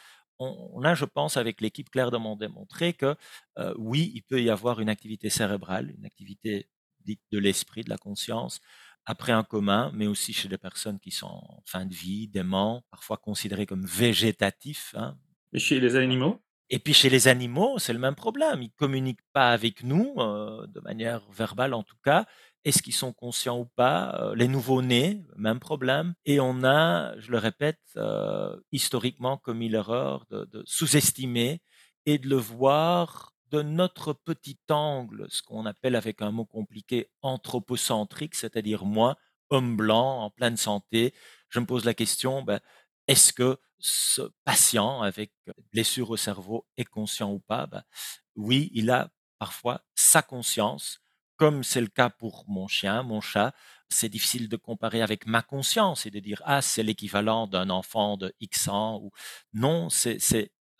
[0.40, 3.14] on, a, je pense, avec l'équipe clairement démontré que
[3.59, 6.68] euh, oui, il peut y avoir une activité cérébrale, une activité
[7.05, 8.61] dite de l'esprit, de la conscience,
[9.07, 12.83] après un commun, mais aussi chez des personnes qui sont en fin de vie, déments,
[12.90, 14.92] parfois considérés comme végétatifs.
[14.97, 15.16] Hein.
[15.53, 16.43] Et chez les animaux?
[16.70, 18.62] Et puis chez les animaux, c'est le même problème.
[18.62, 22.27] Ils ne communiquent pas avec nous, euh, de manière verbale en tout cas.
[22.64, 26.14] Est-ce qu'ils sont conscients ou pas euh, Les nouveaux-nés, même problème.
[26.24, 31.61] Et on a, je le répète, euh, historiquement commis l'erreur de, de sous-estimer
[32.07, 37.11] et de le voir de notre petit angle, ce qu'on appelle avec un mot compliqué
[37.22, 39.16] anthropocentrique, c'est-à-dire moi,
[39.50, 41.14] homme blanc, en pleine santé,
[41.50, 42.59] je me pose la question, ben,
[43.09, 45.33] est-ce que ce patient avec
[45.73, 47.67] blessure au cerveau est conscient ou pas?
[47.67, 47.83] Ben,
[48.37, 51.01] Oui, il a parfois sa conscience,
[51.37, 53.55] comme c'est le cas pour mon chien, mon chat.
[53.90, 58.17] C'est difficile de comparer avec ma conscience et de dire ah c'est l'équivalent d'un enfant
[58.17, 59.11] de X ans ou
[59.53, 60.19] non c'est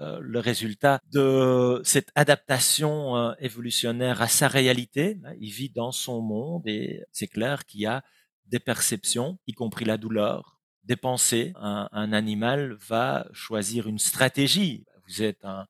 [0.01, 5.19] euh, le résultat de cette adaptation euh, évolutionnaire à sa réalité.
[5.25, 8.03] Hein, il vit dans son monde et c'est clair qu'il y a
[8.47, 10.54] des perceptions, y compris la douleur,
[10.85, 11.53] des pensées.
[11.57, 14.85] Un, animal va choisir une stratégie.
[15.07, 15.66] Vous êtes un,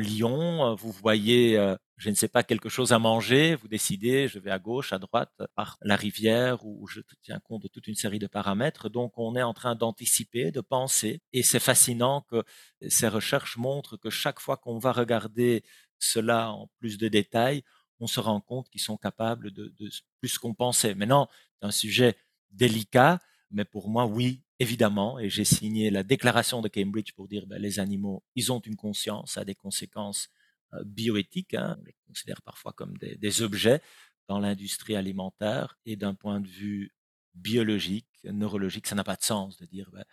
[0.00, 4.38] lion, vous voyez, euh, je ne sais pas, quelque chose à manger, vous décidez, je
[4.38, 7.94] vais à gauche, à droite, par la rivière, ou je tiens compte de toute une
[7.94, 8.88] série de paramètres.
[8.88, 12.42] Donc, on est en train d'anticiper, de penser, et c'est fascinant que
[12.88, 15.62] ces recherches montrent que chaque fois qu'on va regarder
[15.98, 17.62] cela en plus de détails,
[18.00, 20.94] on se rend compte qu'ils sont capables de, de plus qu'on pensait.
[20.94, 21.28] Maintenant,
[21.60, 22.16] c'est un sujet
[22.50, 23.20] délicat,
[23.52, 27.60] mais pour moi, oui, évidemment, et j'ai signé la déclaration de Cambridge pour dire ben,
[27.60, 30.28] les animaux, ils ont une conscience, ça a des conséquences
[30.74, 33.82] euh, bioéthiques, hein, on les considère parfois comme des, objets
[34.28, 36.94] dans l'industrie alimentaire, et d'un point de vue
[37.34, 40.04] biologique, neurologique, ça n'a pas de sens de dire ben,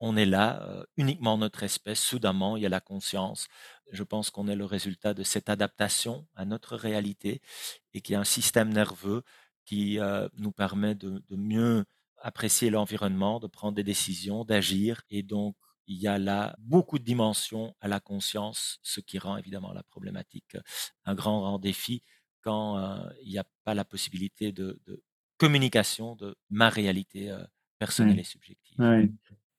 [0.00, 3.46] on est là, euh, uniquement notre espèce, soudainement, il y a la conscience.
[3.92, 7.40] Je pense qu'on est le résultat de cette adaptation à notre réalité
[7.94, 9.22] et qu'il y a un système nerveux
[9.64, 11.84] qui euh, nous permet de mieux
[12.22, 15.02] apprécier l'environnement, de prendre des décisions, d'agir.
[15.10, 15.56] Et donc,
[15.86, 19.82] il y a là beaucoup de dimensions à la conscience, ce qui rend évidemment la
[19.82, 20.56] problématique
[21.04, 22.02] un grand, grand défi
[22.40, 25.02] quand euh, il n'y a pas la possibilité de, de,
[25.38, 27.42] communication de ma réalité euh,
[27.78, 28.76] personnelle et subjective.
[28.78, 29.10] Oui.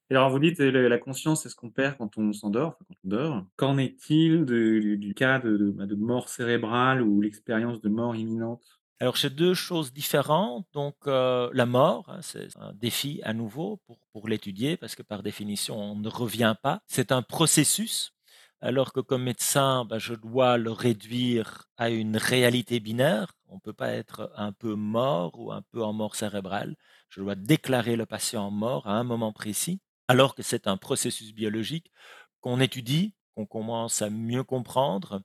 [0.10, 3.45] Alors, vous dites la conscience, c'est ce qu'on perd quand on s'endort, quand on dort.
[3.56, 8.15] Qu'en est-il du, du, cas de, de, bah, de mort cérébrale ou l'expérience de mort
[8.15, 8.83] imminente?
[8.99, 10.65] Alors, c'est deux choses différentes.
[10.73, 15.03] Donc, euh, la mort, hein, c'est un défi à nouveau pour, pour l'étudier parce que
[15.03, 16.82] par définition, on ne revient pas.
[16.88, 18.13] C'est un processus,
[18.62, 23.34] alors que comme médecin, bah, je dois le réduire à une réalité binaire.
[23.49, 26.75] On ne peut pas être un peu mort ou un peu en mort cérébrale.
[27.10, 31.34] Je dois déclarer le patient mort à un moment précis, alors que c'est un processus
[31.34, 31.91] biologique
[32.39, 35.21] qu'on étudie, qu'on commence à mieux comprendre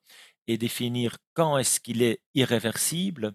[0.48, 3.34] et définir quand est-ce qu'il est irréversible.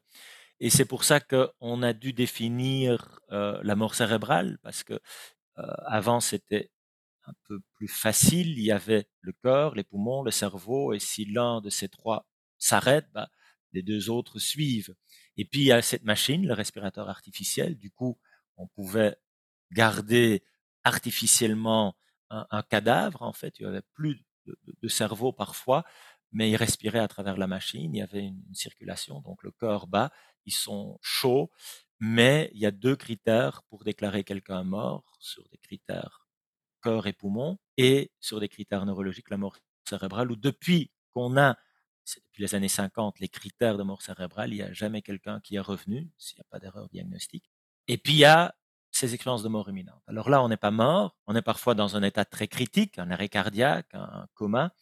[0.60, 5.64] Et c'est pour ça qu'on a dû définir euh, la mort cérébrale, parce que euh,
[5.86, 6.72] avant c'était
[7.26, 8.58] un peu plus facile.
[8.58, 12.28] Il y avait le cœur, les poumons, le cerveau, et si l'un de ces trois
[12.58, 13.30] s'arrête, bah,
[13.74, 14.96] les deux autres suivent.
[15.38, 17.78] Et puis il y a cette machine, le respirateur artificiel.
[17.78, 18.18] Du coup,
[18.58, 19.16] on pouvait
[19.72, 20.44] garder
[20.84, 21.96] artificiellement
[22.30, 23.22] un, cadavre.
[23.22, 24.24] En fait, il y avait plus
[24.82, 25.84] de cerveau parfois,
[26.34, 29.88] mais ils respiraient à travers la machine, il y avait une, circulation, donc le cœur
[29.88, 30.12] bat,
[30.46, 31.52] ils sont chauds,
[32.00, 36.28] mais il y a deux critères pour déclarer quelqu'un mort, sur des critères
[36.82, 41.58] cœur et poumon, et sur des critères neurologiques, la mort cérébrale, où depuis qu'on a,
[42.16, 45.56] depuis les années 50, les critères de mort cérébrale, il n'y a jamais quelqu'un qui
[45.56, 47.50] est revenu, s'il n'y a pas d'erreur diagnostique.
[47.88, 48.54] Et puis il y a
[48.92, 50.04] ces expériences de mort imminente.
[50.08, 53.10] Alors là, on n'est pas mort, on est parfois dans un état très critique, un
[53.10, 54.74] arrêt cardiaque, un coma,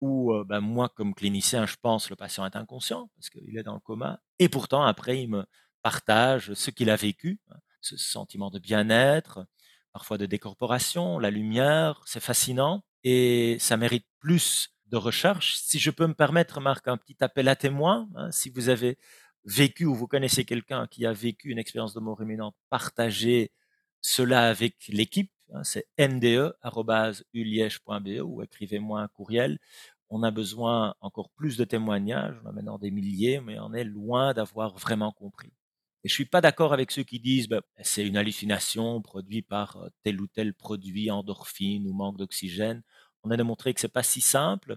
[0.00, 3.74] où ben, moi, comme clinicien, je pense le patient est inconscient parce qu'il est dans
[3.74, 4.20] le coma.
[4.38, 5.44] Et pourtant, après, il me
[5.82, 9.46] partage ce qu'il a vécu, hein, ce sentiment de bien-être,
[9.92, 15.56] parfois de décorporation, la lumière, c'est fascinant et ça mérite plus de recherche.
[15.56, 18.98] Si je peux me permettre, Marc, un petit appel à témoins, hein, si vous avez
[19.44, 23.52] vécu ou vous connaissez quelqu'un qui a vécu une expérience de mort imminente, partagez
[24.00, 25.30] cela avec l'équipe
[25.62, 29.58] c'est nde.uliège.be ou écrivez-moi un courriel.
[30.08, 33.84] On a besoin encore plus de témoignages, on a maintenant des milliers, mais on est
[33.84, 35.52] loin d'avoir vraiment compris.
[36.04, 39.76] Et je suis pas d'accord avec ceux qui disent ben, c'est une hallucination produite par
[39.78, 42.82] euh, tel ou tel produit, endorphine ou manque d'oxygène.
[43.24, 44.76] On a démontré que c'est pas si simple.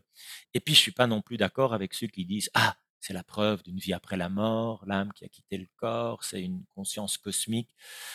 [0.55, 3.23] Et puis je suis pas non plus d'accord avec ceux qui disent ah c'est la
[3.23, 7.17] preuve d'une vie après la mort, l'âme qui a quitté le corps, c'est une conscience
[7.17, 7.69] cosmique.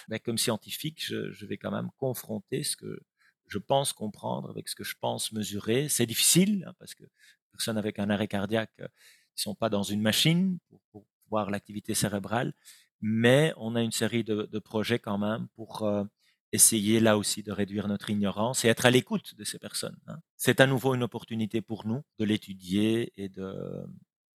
[0.09, 3.01] Mais comme scientifique, je, je, vais quand même confronter ce que
[3.47, 5.89] je pense comprendre avec ce que je pense mesurer.
[5.89, 7.05] C'est difficile hein, parce que
[7.53, 11.95] personne avec un arrêt cardiaque, ils sont pas dans une machine pour, pour voir l'activité
[11.95, 12.53] cérébrale,
[13.01, 16.05] mais on a une série de, de projets quand même pour euh,
[16.53, 19.99] essayer là aussi de réduire notre ignorance et être à l'écoute de ces personnes.
[20.07, 20.19] Hein.
[20.37, 23.85] C'est à nouveau une opportunité pour nous de l'étudier et de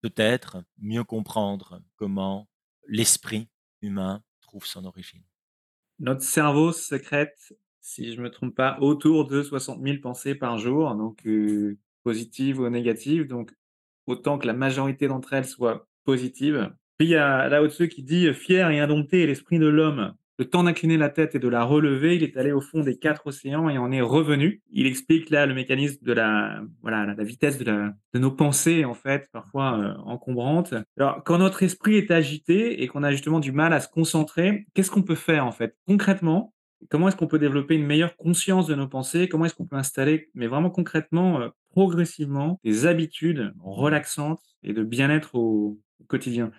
[0.02, 2.48] peut-être mieux comprendre comment
[2.88, 3.50] l'esprit
[3.82, 5.24] humain trouve son origine.
[6.00, 10.96] Notre cerveau sécrète, si je me trompe pas, autour de 60 000 pensées par jour,
[10.96, 13.54] donc euh, positives ou négatives, donc
[14.08, 16.74] autant que la majorité d'entre elles soient positives.
[16.98, 20.46] Puis il y a là au-dessus qui dit fier et indompté l'esprit de l'homme le
[20.46, 23.28] temps d'incliner la tête et de la relever, il est allé au fond des quatre
[23.28, 24.62] océans et en est revenu.
[24.72, 29.28] Il explique là le mécanisme de la, voilà, la vitesse de, nos pensées, en fait,
[29.34, 30.74] parfois euh, encombrantes.
[30.98, 34.66] Alors, quand notre esprit est agité et qu'on a justement du mal à se concentrer,
[34.74, 36.54] qu'est-ce qu'on peut faire, en fait, concrètement
[36.90, 39.28] Comment est-ce qu'on peut développer une meilleure conscience de nos pensées?
[39.28, 44.84] Comment est-ce qu'on peut installer, mais vraiment concrètement, euh, progressivement, des habitudes relaxantes et de
[44.84, 46.54] bien-être au quotidien?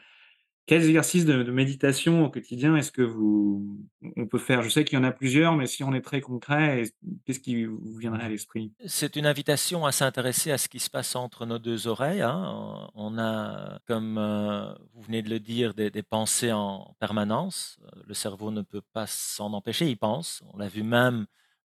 [0.71, 3.77] Quels exercices de méditation au quotidien est-ce que vous
[4.17, 4.63] on peut faire?
[4.63, 6.95] Je sais qu'il y en a plusieurs, mais si on est très concret, est
[7.27, 8.73] qu'est-ce qui vous viendrait à l'esprit?
[8.87, 12.89] C'est une invitation à s'intéresser à ce qui se passe entre nos 2 oreilles, hein.
[12.95, 17.81] On a, comme, heu, vous venez de le dire, des des pensées en permanence.
[18.07, 20.41] Le cerveau ne peut pas s'en empêcher, il pense.
[20.53, 21.27] On l'a vu même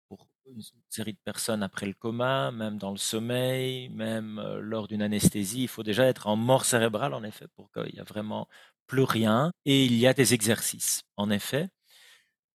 [0.10, 4.88] pour une série de personnes après le coma, même dans le sommeil, même, heu, lors
[4.88, 5.64] d'une anesthésie.
[5.64, 8.48] Il faut déjà être en mort cérébrale, en effet, pour qu'il y a vraiment
[8.88, 11.70] plus rien et il y a des exercices, en effet,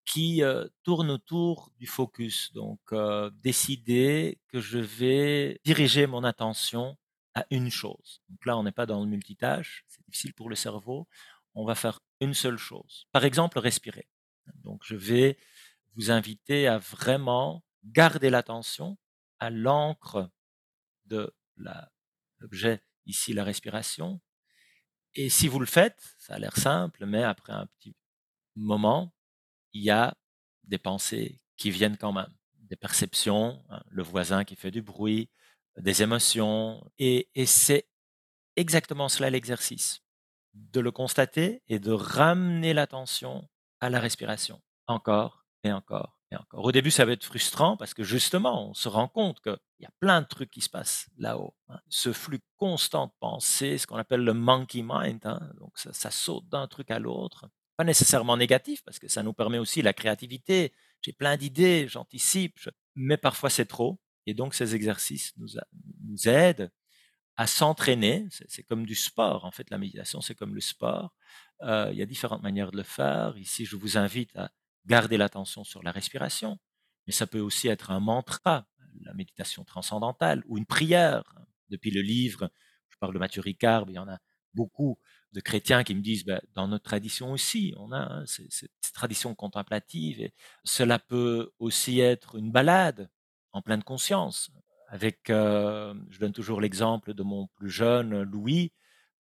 [0.05, 2.53] qui, heu, tournent autour du focus.
[2.55, 6.97] Donc, heu, décider que je vais diriger mon attention
[7.35, 8.21] à une chose.
[8.29, 11.09] Donc là, on n'est pas dans le multitâche, c'est difficile pour le cerveau.
[11.55, 13.07] On va faire une seule chose.
[13.13, 14.09] Par exemple, respirer.
[14.65, 15.39] Donc je vais
[15.97, 18.99] vous inviter à vraiment garder l'attention
[19.41, 20.31] à l'encre
[21.07, 21.33] de
[22.41, 24.21] l'objet, ici la respiration
[25.15, 27.95] et si vous le faites, ça a l'air simple, mais après un petit
[28.57, 29.15] moment,
[29.75, 30.15] il y a
[30.65, 35.31] des pensées qui viennent quand même, des perceptions, hein, le voisin qui fait du bruit,
[35.79, 37.89] des émotions et et c'est
[38.57, 40.03] exactement cela l'exercice,
[40.55, 43.49] de le constater et de ramener l'attention
[43.81, 46.22] à la respiration, encore et encore
[46.53, 49.87] Au début, ça va être frustrant parce que justement, on se rend compte qu'il y
[49.87, 51.81] a plein de trucs qui se passent là-haut, hein.
[51.89, 56.49] Ce flux constant de pensées, ce qu'on appelle le monkey mind, hein, donc ça saute
[56.49, 57.49] d'un truc à l'autre.
[57.77, 60.75] Pas nécessairement négatif parce que ça nous permet aussi la créativité.
[61.01, 62.59] J'ai plein d'idées, j'anticipe,
[62.95, 66.71] mais parfois c'est trop et donc ces exercices nous aident
[67.37, 68.29] à s'entraîner.
[68.49, 71.15] C'est comme du sport, en fait, la méditation, c'est comme le sport.
[71.63, 73.37] Heu, il y a différentes manières de le faire.
[73.39, 74.51] Ici, je vous invite à
[74.87, 76.59] garder l'attention sur la respiration,
[77.07, 78.67] mais ça peut aussi être un mantra,
[79.01, 81.25] la méditation transcendantale ou une prière.
[81.71, 82.51] Depuis le livre,
[82.91, 84.19] je parle de Mathieu Ricard, il y en a
[84.55, 84.99] beaucoup
[85.33, 89.35] de chrétiens qui me disent: «Bah, dans notre tradition aussi, on a, hein, cette tradition
[89.35, 93.11] contemplative et cela peut aussi être une balade
[93.53, 94.51] en pleine conscience».
[94.89, 98.73] Avec, heu, je donne toujours l'exemple de mon plus jeune, Louis,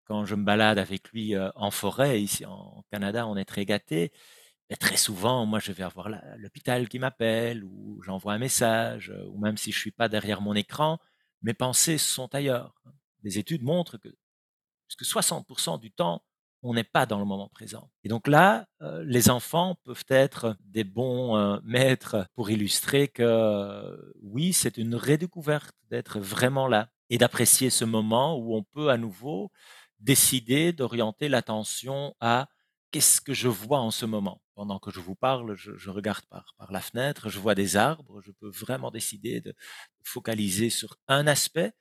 [0.04, 3.64] quand je me balade avec lui, heu, en forêt, ici en Canada, on est très
[3.64, 4.12] gâtés
[4.76, 9.38] très souvent, moi, je vais avoir l'hôpital qui m'appelle ou j'envoie un message, heu, ou
[9.38, 10.98] même si je suis pas derrière mon écran,
[11.42, 12.74] mes pensées sont ailleurs.
[13.22, 14.08] Les études montrent que
[14.98, 16.22] que 60% du temps,
[16.62, 20.56] on n'est pas dans le moment présent et donc là, heu, les enfants peuvent être
[20.66, 26.90] des bons, heu, maîtres pour illustrer que, euh, oui, c'est une redécouverte d'être vraiment là
[27.10, 29.50] et d'apprécier ce moment où on peut à nouveau
[30.00, 32.48] décider d'orienter l'attention à:
[32.92, 36.54] «Qu'est-ce que je vois en ce moment?» Pendant que je vous parle, je regarde par
[36.70, 39.54] la fenêtre, je vois des arbres, je peux vraiment décider de
[40.04, 41.72] focaliser sur un aspect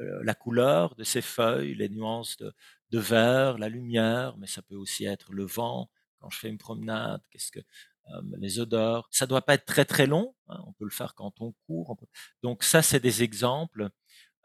[0.00, 2.52] heu, la couleur de ces feuilles, les nuances de
[2.90, 5.90] de vert, la lumière, mais ça peut aussi être le vent
[6.20, 7.60] quand je fais une promenade, qu'est-ce que
[8.08, 9.08] hem, les odeurs.
[9.12, 11.96] Ça doit pas être très, très long, hein, on peut le faire quand on court,
[12.42, 13.90] donc ça, c'est des exemples,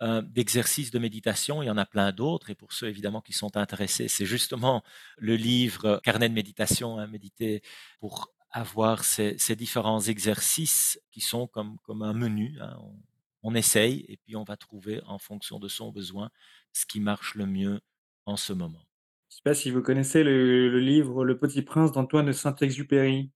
[0.04, 1.64] heu, d'exercices de méditation.
[1.64, 4.84] Il y en a plein d'autres et pour ceux évidemment qui sont intéressés, c'est justement
[5.18, 7.64] le livre Carnet de méditation, hein, méditer
[8.00, 12.78] pour avoir ces différents exercices qui sont comme comme un menu, hein.
[13.46, 16.32] On essaye et puis on va trouver en fonction de son besoin
[16.74, 17.82] ce qui marche le mieux
[18.26, 18.86] en ce moment.
[19.30, 23.32] Je sais pas si vous connaissez le le livre Le Petit Prince d'Antoine de Saint-Exupéry?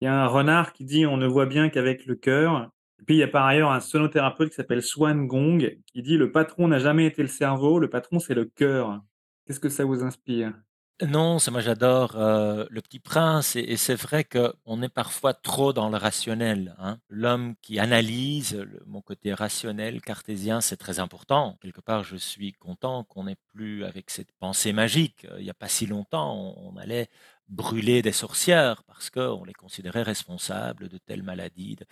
[0.00, 2.70] Il y a un renard qui dit: «On ne voit bien qu'avec le cœur».
[3.06, 6.32] Puis il y a par ailleurs un sonothérapeute qui s'appelle Swan Gong qui dit: «Le
[6.32, 9.02] patron n'a jamais été le cerveau, le patron c'est le cœur».
[9.46, 10.54] Qu'est-ce que ça vous inspire?
[11.02, 15.72] Non, c'est moi j'adore, heu, Le Petit Prince et c'est vrai qu'on est parfois trop
[15.72, 16.98] dans le rationnel, hein.
[17.08, 21.56] L'homme qui analyse, mon côté rationnel, cartésien, c'est très important.
[21.62, 25.26] Quelque part, je suis content qu'on n'ait plus avec cette pensée magique.
[25.38, 27.08] Il y a pas si longtemps, on on allait
[27.50, 31.84] brûler des sorcières parce qu'on les considérait responsables de telle maladie de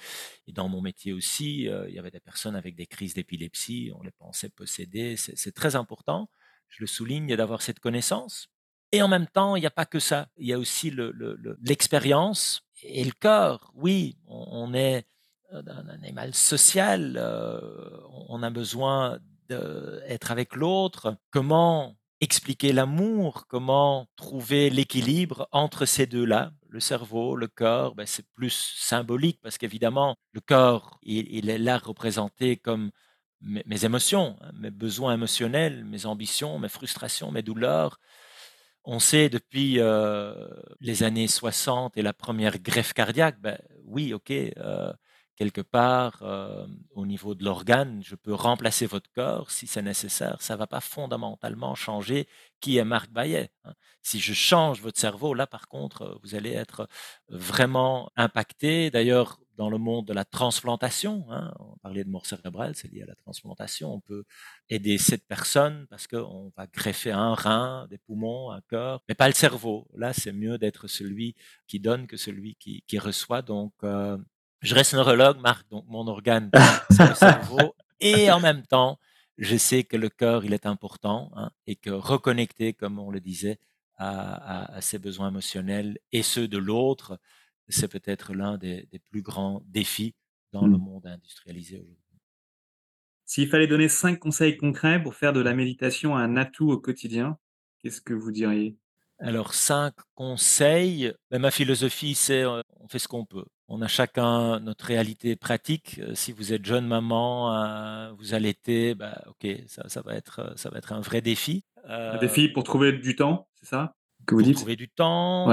[0.46, 3.92] et dans mon métier aussi, heu, il y avait des personnes avec des crises d'épilepsie,
[3.96, 5.16] on les pensait possédées.
[5.16, 6.30] C'est très important,
[6.68, 8.48] je le souligne, d'avoir cette connaissance
[8.92, 10.28] et en même temps, il n'y a pas que ça.
[10.38, 13.70] Il y a aussi le le le l'expérience et le corps.
[13.74, 15.06] Oui, on est,
[15.52, 17.18] heu, un animal social,
[18.10, 21.16] on on a besoin d'être avec l'autre.
[21.30, 23.46] Comment expliquer l'amour?
[23.48, 26.52] Comment trouver l'équilibre entre ces 2-là?
[26.68, 31.78] Le cerveau, le corps, bah, c'est plus symbolique parce qu'évidemment, le corps, il est là
[31.78, 32.90] représenté comme
[33.40, 37.98] mes émotions, hein, mes besoins émotionnels, mes ambitions, mes frustrations, mes douleurs.
[38.84, 40.34] On sait depuis, heu,
[40.80, 44.92] les années 60 et la première greffe cardiaque, bah, oui, OK, heu,
[45.38, 50.42] quelque part, euh, au niveau de l'organe, je peux remplacer votre corps si c'est nécessaire.
[50.42, 52.26] Ça ne va pas fondamentalement changer
[52.60, 53.52] qui est Marc Bayet.
[53.64, 53.74] Hein.
[54.02, 56.88] Si je change votre cerveau, là, par contre, euh, vous allez être
[57.28, 58.90] vraiment impacté.
[58.90, 63.02] D'ailleurs, dans le monde de la transplantation, hein, on parlait de mort cérébrale, c'est lié
[63.02, 63.92] à la transplantation.
[63.94, 64.24] On peut
[64.70, 69.28] aider cette personne parce qu'on va greffer un rein, des poumons, un cœur, mais pas
[69.28, 69.86] le cerveau.
[69.94, 71.36] Là, c'est mieux d'être celui
[71.68, 73.42] qui donne que celui qui, reçoit.
[73.42, 74.18] Donc, euh,
[74.60, 76.50] je reste neurologue, Marc, donc mon organe,
[76.90, 77.74] c'est le cerveau.
[78.00, 78.98] Et en même temps,
[79.38, 83.20] je sais que le cœur, il est important hein, et que reconnecter, comme on le
[83.20, 83.58] disait,
[83.98, 87.18] à, ses besoins émotionnels et ceux de l'autre,
[87.68, 90.14] c'est peut-être l'un des, plus grands défis
[90.52, 90.80] dans le mmh.
[90.80, 92.04] monde industrialisé aujourd'hui.
[93.24, 97.36] S'il fallait donner cinq conseils concrets pour faire de la méditation un atout au quotidien,
[97.82, 98.78] qu'est-ce que vous diriez?
[99.18, 101.12] Alors, cinq conseils.
[101.30, 103.44] Ben, ma philosophie, c'est euh, on fait ce qu'on peut.
[103.70, 106.00] On a chacun notre réalité pratique.
[106.00, 110.70] Euh, si vous êtes jeune maman, euh, vous allaitez, bah, ok, ça, va être, ça
[110.70, 111.64] va être un vrai défi.
[111.84, 113.94] un défi pour trouver du temps, c'est ça
[114.26, 115.44] que vous pour Trouver du temps,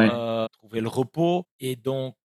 [0.51, 2.15] trouver le repos et donc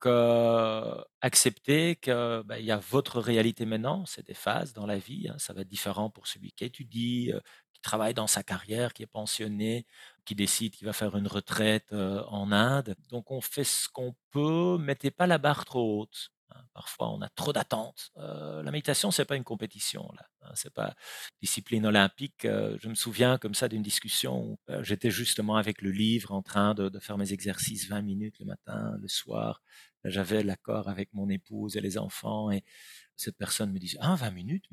[1.21, 4.05] accepter qu'il bah, y a votre réalité maintenant.
[4.07, 5.29] C'est des phases dans la vie.
[5.29, 5.37] Hein.
[5.39, 7.33] ça va être différent pour celui qui étudie,
[7.73, 9.87] qui travaille dans sa carrière, qui est pensionné,
[10.31, 12.95] qui décide qu'il va faire une retraite en Inde.
[13.09, 16.31] Donc on fait ce qu'on peut, mettez pas la barre trop haute.
[16.51, 16.63] Hein.
[16.73, 18.13] Parfois, on a trop d'attentes.
[18.15, 20.25] la méditation, c'est pas une compétition là.
[20.43, 20.95] Hein, c'est pas
[21.43, 22.43] discipline olympique.
[22.45, 26.75] je me souviens comme ça d'une discussion où j'étais justement avec le livre en train
[26.75, 29.63] de, faire mes exercices 20 minutes le matin, le soir.
[30.05, 32.63] J'avais l'accord avec mon épouse et les enfants et
[33.17, 34.67] cette personne me disait ah 20 minutes,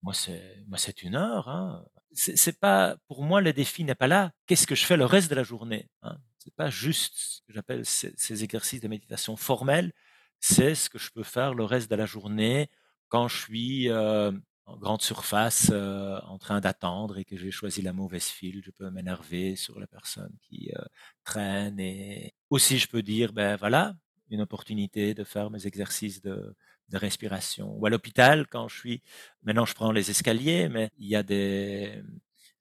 [0.00, 1.48] moi c'est moi c'est une heure.
[1.50, 1.84] Hein
[2.16, 4.32] c'est pas pour moi le défi n'est pas là.
[4.46, 6.18] Qu'est-ce que je fais le reste de la journée hein?
[6.38, 9.92] C'est pas juste ce que j'appelle ces, exercices de méditation formels.
[10.38, 12.70] C'est ce que je peux faire le reste de la journée
[13.08, 14.30] quand je suis euh,
[14.66, 18.62] en grande surface euh, en train d'attendre et que j'ai choisi la mauvaise file.
[18.64, 20.84] Je peux m'énerver sur la personne qui euh,
[21.24, 23.96] traîne et aussi je peux dire ben voilà
[24.30, 26.54] une opportunité de faire mes exercices de
[26.88, 27.74] de respiration.
[27.78, 29.02] Ou à l'hôpital, quand je suis,
[29.42, 32.02] maintenant je prends les escaliers, mais il y a des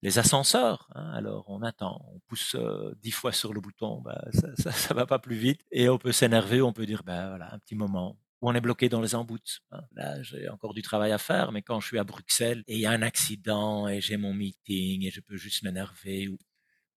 [0.02, 0.88] les ascenseurs.
[0.96, 4.24] Hein, alors on attend, on pousse euh, dix fois sur le bouton, bah,
[4.58, 7.54] ça, ça, va pas plus vite, et on peut s'énerver, on peut dire ben voilà
[7.54, 8.18] un petit moment.
[8.42, 9.62] Ou on est bloqué dans les emboutes.
[9.72, 9.82] Hein.
[9.94, 12.82] Là, j'ai encore du travail à faire, mais quand je suis à Bruxelles et il
[12.82, 16.38] y a un accident et j'ai mon meeting et je peux juste m'énerver ou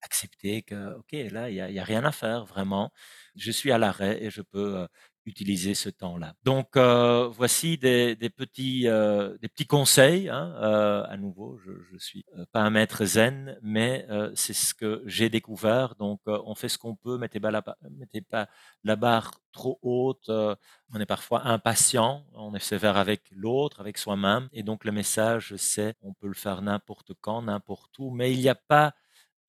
[0.03, 2.93] accepter que, ok, là, il n'y a, rien à faire, vraiment.
[3.37, 4.87] Je suis à l'arrêt et je peux euh,
[5.29, 6.35] utiliser ce temps-là.
[6.43, 10.29] Donc, euh, voici des, petits, euh, des petits conseils.
[10.29, 15.03] Hein, euh, à nouveau, je ne suis pas un maître zen, mais c'est ce que
[15.07, 15.95] j'ai découvert.
[15.97, 17.19] Donc, on fait ce qu'on peut.
[17.19, 18.49] Mettez pas, la, mettez pas
[18.85, 20.29] la barre trop haute.
[20.29, 22.25] on est parfois impatient.
[22.35, 24.49] On est sévère avec l'autre, avec soi-même.
[24.53, 28.41] Et donc, le message, c'est on peut le faire n'importe quand, n'importe où, mais il
[28.41, 28.95] n'y a pas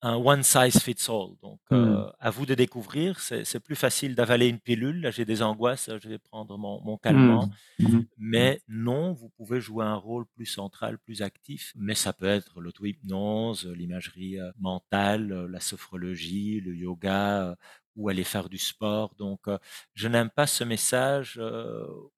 [0.02, 1.36] un one size fits all.
[1.42, 3.20] Donc, euh, à vous de découvrir.
[3.20, 5.00] C'est plus facile d'avaler une pilule.
[5.02, 5.90] Là, j'ai des angoisses.
[6.02, 7.50] Je vais prendre mon, mon calmant.
[7.78, 7.84] Mmh.
[7.84, 8.04] Mmh.
[8.18, 11.72] Mais non, vous pouvez jouer un rôle plus central, plus actif.
[11.76, 17.56] Mais ça peut être l'auto-hypnose, l'imagerie euh, mentale, euh, la sophrologie, le yoga
[17.96, 19.14] ou aller faire du sport.
[19.18, 19.40] Donc,
[19.94, 21.40] je n'aime pas ce message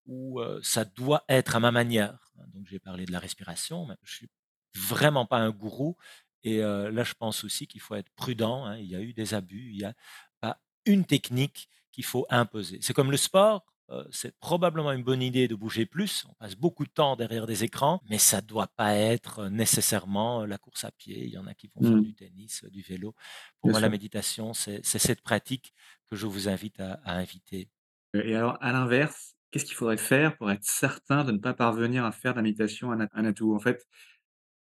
[0.07, 2.33] où ça doit être à ma manière.
[2.53, 4.28] Donc, j'ai parlé de la respiration, mais je suis
[4.76, 5.97] vraiment pas un gourou
[6.45, 8.64] et là, je pense aussi qu'il faut être prudent.
[8.64, 8.78] Hein.
[8.78, 9.70] Il y a eu des abus.
[9.70, 9.95] Il y a
[10.40, 12.78] pas une technique qu'il faut imposer.
[12.80, 13.64] C'est comme le sport.
[14.11, 16.24] c'est probablement une bonne idée de bouger plus.
[16.28, 20.47] On passe beaucoup de temps derrière des écrans, mais ça ne doit pas être nécessairement
[20.47, 21.24] la course à pied.
[21.24, 22.03] Il y en a qui vont faire mmh.
[22.03, 23.14] du tennis, du vélo.
[23.61, 25.74] Pour moi, la méditation, c'est cette pratique
[26.11, 27.68] que je vous invite à, inviter.
[28.14, 32.05] Et alors, à l'inverse, qu'est-ce qu'il faudrait faire pour être certain de ne pas parvenir
[32.05, 33.86] à faire de la méditation un, un atout En fait,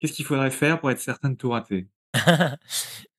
[0.02, 1.86] Qu'est-ce qu'il faudrait faire pour être certain de tout rater?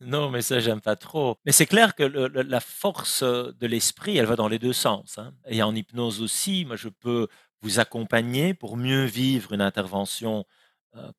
[0.01, 1.38] Non, mais ça, j'aime pas trop.
[1.45, 5.17] Mais c'est clair que la force de l'esprit, elle va dans les deux sens.
[5.17, 5.34] Hein.
[5.47, 7.29] Et en hypnose aussi, moi, je peux
[7.61, 10.45] vous accompagner pour mieux vivre une intervention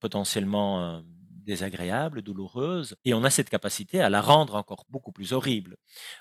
[0.01, 1.03] potentiellement
[1.47, 5.79] désagréable, douloureuse, et on a cette capacité à la rendre encore beaucoup plus horrible.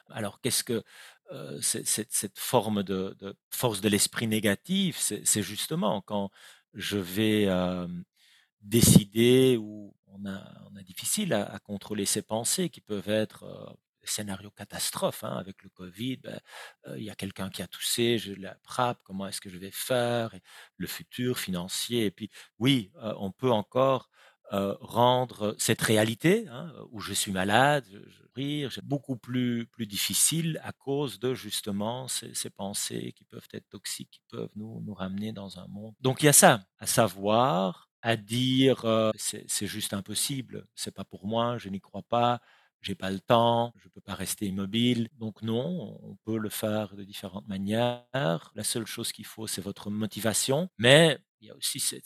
[0.09, 0.83] Alors, qu'est-ce que
[1.59, 3.13] cette, forme de,
[3.49, 6.29] force de l'esprit négative C'est justement quand
[6.73, 7.49] je vais
[8.63, 10.41] décider ou on a,
[10.71, 15.23] on a difficile à, contrôler ses pensées qui peuvent être euh, des scénarios catastrophes.
[15.23, 16.39] Hein, avec le Covid, ben,
[16.87, 19.71] euh, il y a quelqu'un qui a toussé, je l'attrape, comment est-ce que je vais
[19.71, 20.35] faire
[20.77, 22.05] Le futur financier.
[22.05, 24.09] Et puis, oui, euh, on peut encore
[24.51, 30.59] euh, rendre cette réalité hein, où je suis malade, je, rire, beaucoup plus plus difficile
[30.63, 34.93] à cause de justement ces, ces, pensées qui peuvent être toxiques, qui peuvent nous nous
[34.93, 35.95] ramener dans un monde.
[36.01, 41.05] Donc il y a ça à savoir, à dire euh, c'est juste impossible, c'est pas
[41.05, 42.41] pour moi, je n'y crois pas,
[42.81, 45.07] j'ai pas le temps, je peux pas rester immobile.
[45.17, 48.51] Donc non, on peut le faire de différentes manières.
[48.55, 52.03] La seule chose qu'il faut, c'est votre motivation, mais il y a aussi cette,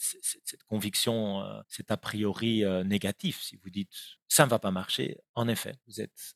[0.68, 3.42] conviction, euh, cet a priori euh, négatif.
[3.42, 3.92] Si vous dites
[4.28, 6.36] ça ne va pas marcher, en effet, vous êtes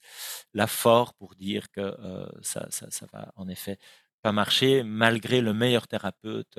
[0.55, 1.95] là fort pour dire que
[2.41, 3.77] ça, ça, ça va en effet
[4.23, 6.57] pas marcher malgré le meilleur thérapeute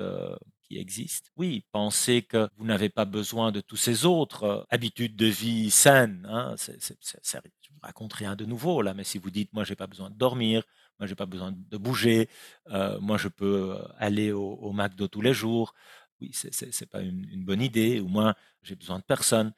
[0.73, 1.31] qui existe.
[1.37, 5.69] Oui, pensez que vous n'avez pas besoin de tous ces autres euh, habitudes de vie
[5.71, 6.27] saines.
[6.29, 9.87] Hein, je vous raconte rien de nouveau là, mais si vous dites moi j'ai pas
[9.87, 10.63] besoin de dormir,
[10.99, 12.29] moi j'ai pas besoin de bouger,
[12.69, 15.73] euh, moi je peux aller au, au McDo tous les jours.
[16.21, 17.99] Oui, c'est, pas une, une, bonne idée.
[17.99, 19.51] Ou moi j'ai besoin de personne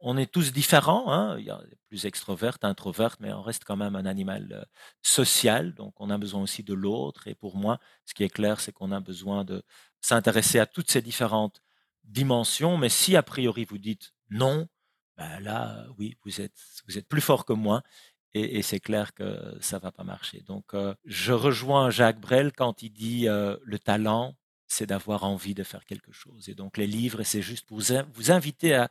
[0.00, 1.12] on est tous différents.
[1.12, 1.38] Hein.
[1.38, 4.64] Il y a plus extrovertes, introvertes, mais on reste quand même un animal euh,
[5.02, 5.74] social.
[5.74, 7.26] Donc, on a besoin aussi de l'autre.
[7.28, 9.62] Et pour moi, ce qui est clair, c'est qu'on a besoin de
[10.00, 11.62] s'intéresser à toutes ces différentes
[12.04, 12.76] dimensions.
[12.76, 14.68] Mais si a priori vous dites non,
[15.16, 17.82] ben là, oui, vous êtes, vous êtes plus fort que moi.
[18.34, 20.42] Et, c'est clair que ça va pas marcher.
[20.42, 24.36] Donc, euh, je rejoins Jacques Brel quand il dit euh, le talent,
[24.68, 26.48] c'est d'avoir envie de faire quelque chose.
[26.48, 28.90] Et donc, les livres, c'est juste pour vous, inviter à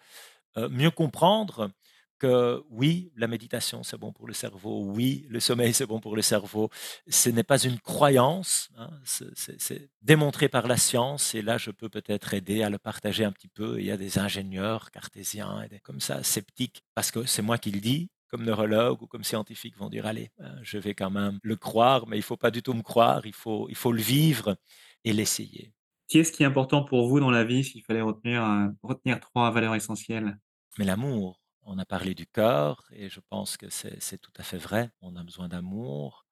[0.69, 1.71] mieux comprendre
[2.19, 6.15] que oui, la méditation, c'est bon pour le cerveau, oui, le sommeil, c'est bon pour
[6.15, 6.69] le cerveau.
[7.07, 11.89] Ce n'est pas une croyance, hein, c'est démontré par la science, et là, je peux
[11.89, 13.79] peut-être aider à le partager un petit peu.
[13.79, 17.57] Il y a des ingénieurs cartésiens, et des, comme ça, sceptiques, parce que c'est moi
[17.57, 21.11] qui le dis, comme neurologue ou comme scientifique vont dire, allez, hein, je vais quand
[21.11, 23.91] même le croire, mais il faut pas du tout me croire, il faut, il faut
[23.91, 24.57] le vivre
[25.03, 25.71] et l'essayer.
[26.09, 29.51] Qu'est-ce qui est important pour vous dans la vie, s'il fallait retenir, euh, retenir trois
[29.51, 30.39] valeurs essentielles?
[30.77, 34.57] Mais l'amour, on a parlé du cœur et je pense que c'est tout à fait
[34.57, 34.91] vrai.
[35.01, 36.25] On a besoin d'amour,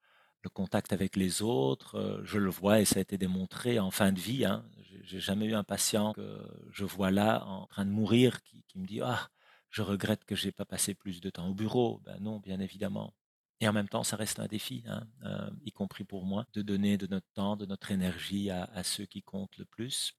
[0.43, 1.95] le contact avec les autres.
[1.95, 4.45] Euh, je le vois et ça a été démontré en fin de vie.
[4.45, 4.65] Hein.
[5.03, 6.39] J'ai jamais eu un patient que
[6.71, 9.29] je vois là en train de mourir qui, me dit ah
[9.69, 11.99] je regrette que j'ai pas passé plus de temps au bureau.
[12.05, 13.13] Ben non, bien évidemment.
[13.59, 16.61] Et en même temps, ça reste un défi, hein, euh, y compris pour moi, de
[16.61, 20.13] donner de notre temps, de notre énergie à ceux qui comptent le plus.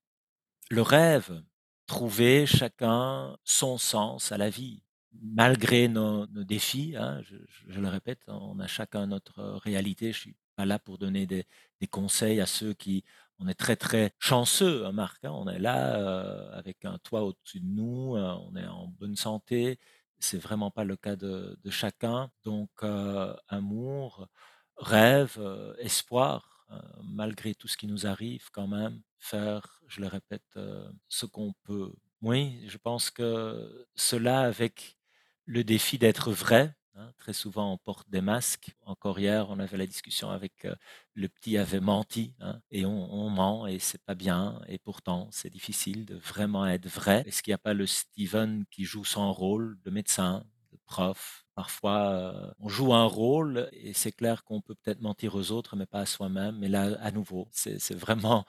[0.70, 1.42] Le rêve,
[1.86, 4.82] trouver chacun son sens à la vie,
[5.22, 6.94] malgré nos, défis.
[6.96, 10.12] Hein, je, le répète, on a chacun notre réalité.
[10.12, 11.46] Je suis pas là pour donner des,
[11.90, 13.04] conseils à ceux qui
[13.38, 15.24] on est très très chanceux, hein, Marc.
[15.24, 18.88] Hein, on est là euh, avec un toit au-dessus de nous, euh, on est en
[18.88, 19.78] bonne santé.
[20.18, 22.30] C'est vraiment pas le cas de, chacun.
[22.44, 24.28] Donc euh, amour,
[24.76, 30.06] rêve, euh, espoir, euh, malgré tout ce qui nous arrive, quand même faire, je le
[30.08, 31.92] répète, euh, ce qu'on peut.
[32.22, 34.96] Oui, je pense que cela avec
[35.44, 36.74] le défi d'être vrai.
[36.94, 38.74] Hein, très souvent, on porte des masques.
[38.82, 40.74] Encore hier, on avait la discussion avec euh,
[41.14, 44.60] le petit avait menti hein, et on, ment et c'est pas bien.
[44.68, 47.22] Et pourtant, c'est difficile de vraiment être vrai.
[47.26, 51.46] Est-ce qu'il n'y a pas le Steven qui joue son rôle de médecin, de prof,
[51.56, 55.74] Parfois, euh, on joue un rôle et c'est clair qu'on peut peut-être mentir aux autres,
[55.74, 56.58] mais pas à soi-même.
[56.58, 58.44] Mais là, à nouveau, c'est vraiment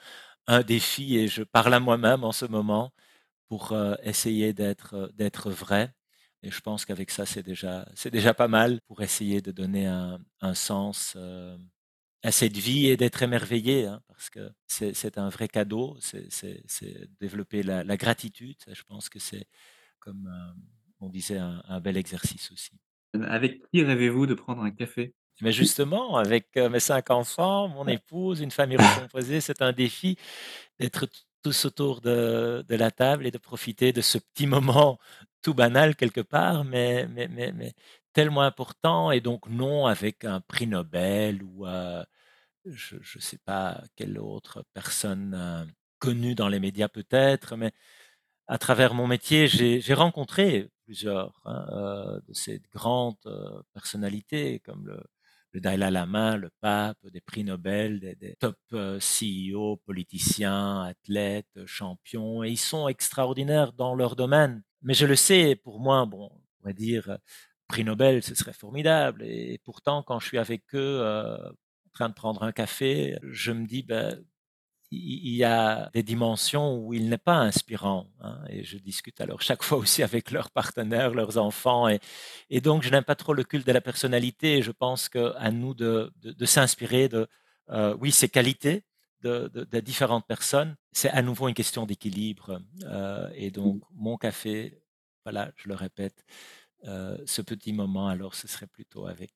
[0.47, 2.93] un défi et je parle à moi-même en ce moment
[3.47, 5.93] pour euh, essayer d'être euh, d'être vrai.
[6.43, 9.87] Et je pense qu'avec ça, c'est déjà c'est déjà pas mal pour essayer de donner
[9.87, 11.57] un, un sens euh,
[12.23, 15.97] à cette vie et d'être émerveillé, hein, parce que c'est un vrai cadeau.
[15.99, 16.63] C'est
[17.19, 18.57] développer la, gratitude.
[18.71, 19.47] Je pense que c'est
[19.99, 20.29] comme
[20.99, 22.73] on disait un bel exercice aussi.
[23.13, 25.13] Avec qui rêvez-vous de prendre un café?
[25.41, 30.17] Mais justement, avec euh, mes cinq enfants, mon épouse, une famille recomposée, c'est un défi
[30.79, 31.07] d'être
[31.43, 34.99] tous autour de, de, la table et de profiter de ce petit moment
[35.41, 37.73] tout banal quelque part, mais, mais, mais, mais
[38.13, 39.11] tellement important.
[39.11, 42.03] Et donc, non avec un prix Nobel ou euh,
[42.65, 45.65] je ne sais pas quelle autre personne euh,
[45.99, 47.71] connue dans les médias peut-être, mais
[48.47, 53.17] à travers mon métier, j'ai rencontré plusieurs hein, euh, de ces grandes
[53.73, 54.99] personnalités comme le,
[55.53, 61.65] le, Dalai Lama, le pape, des prix Nobel, des, des top euh, CEO, politiciens, athlètes,
[61.65, 64.63] champions, et ils sont extraordinaires dans leur domaine.
[64.81, 66.29] Mais je le sais, pour moi, bon,
[66.61, 67.17] on va dire,
[67.67, 69.23] prix Nobel, ce serait formidable.
[69.23, 73.51] Et pourtant, quand je suis avec eux, euh, en train de prendre un café, je
[73.51, 74.23] me dis, ben,
[74.91, 78.07] il y a des dimensions où il n'est pas inspirant.
[78.21, 81.89] Hein, et je discute alors chaque fois aussi avec leurs partenaires, leurs enfants.
[81.89, 81.99] Et,
[82.49, 84.57] et donc, je n'aime pas trop le culte de la personnalité.
[84.57, 87.27] Et je pense qu'à nous de, de, de s'inspirer de,
[87.69, 88.85] euh, oui, ces qualités
[89.21, 90.75] de, de, différentes personnes.
[90.93, 92.61] C'est à nouveau une question d'équilibre.
[92.83, 94.81] Euh, et donc, mon café
[95.25, 96.23] voilà, je le répète,
[96.85, 99.33] euh, ce petit moment, alors ce serait plutôt avec,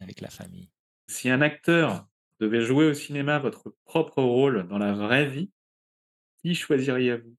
[0.00, 0.68] avec la famille.
[1.06, 2.08] Si un acteur
[2.40, 5.50] devait jouer au cinéma votre propre rôle dans la vraie vie,
[6.42, 7.34] qui choisiriez-vous?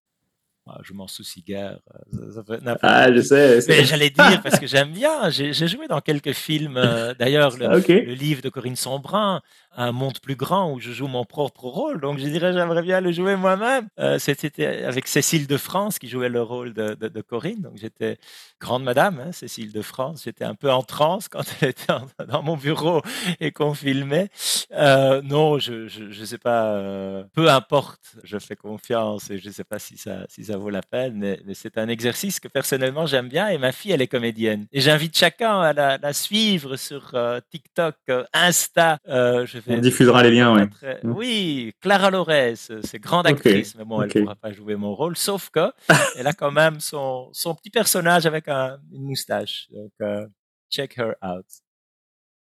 [0.68, 1.80] Ah, je m'en soucie guère.
[2.14, 5.88] euh, ça- ça Ah, je sais, Mais j'allais dire, parce que j'aime bien, j'ai joué
[5.88, 6.78] dans quelques films.
[6.78, 9.42] euh, D'ailleurs, le, Ah, le livre de Corinne Sombrin,
[9.78, 12.02] Un monde plus grand, où je joue mon propre rôle.
[12.02, 13.88] Donc, je dirais, j'aimerais bien le jouer moi-même.
[14.00, 17.62] Euh, C'était avec Cécile de France qui jouait le rôle de, Corinne.
[17.62, 18.18] Donc, j'étais
[18.60, 20.24] grande madame, hein, Cécile de France.
[20.26, 21.94] J'étais un peu en transe quand elle était
[22.28, 23.02] dans mon bureau
[23.40, 24.30] et qu'on filmait.
[24.74, 26.74] Euh, non, je, je, je sais pas.
[26.74, 30.70] euh, peu importe, je fais confiance et je sais pas si ça, si ça vaut
[30.72, 34.08] la peine, mais, c'est un exercice que personnellement j'aime bien et ma fille, elle est
[34.08, 34.66] comédienne.
[34.72, 37.14] Et j'invite chacun à la, la suivre sur
[37.52, 37.96] TikTok,
[38.34, 38.98] Insta.
[39.10, 40.68] Euh, je On diffusera les liens, ouais.
[40.68, 41.12] très- Mm.
[41.16, 45.16] Oui, Clara Lorez, c'est grande actrice, mais bon, elle ne pourra pas jouer mon rôle,
[45.18, 45.72] sauf que
[46.18, 49.68] elle a quand même son, son petit personnage avec un- une moustache.
[49.72, 50.26] Donc, euh,
[50.72, 51.46] check her out.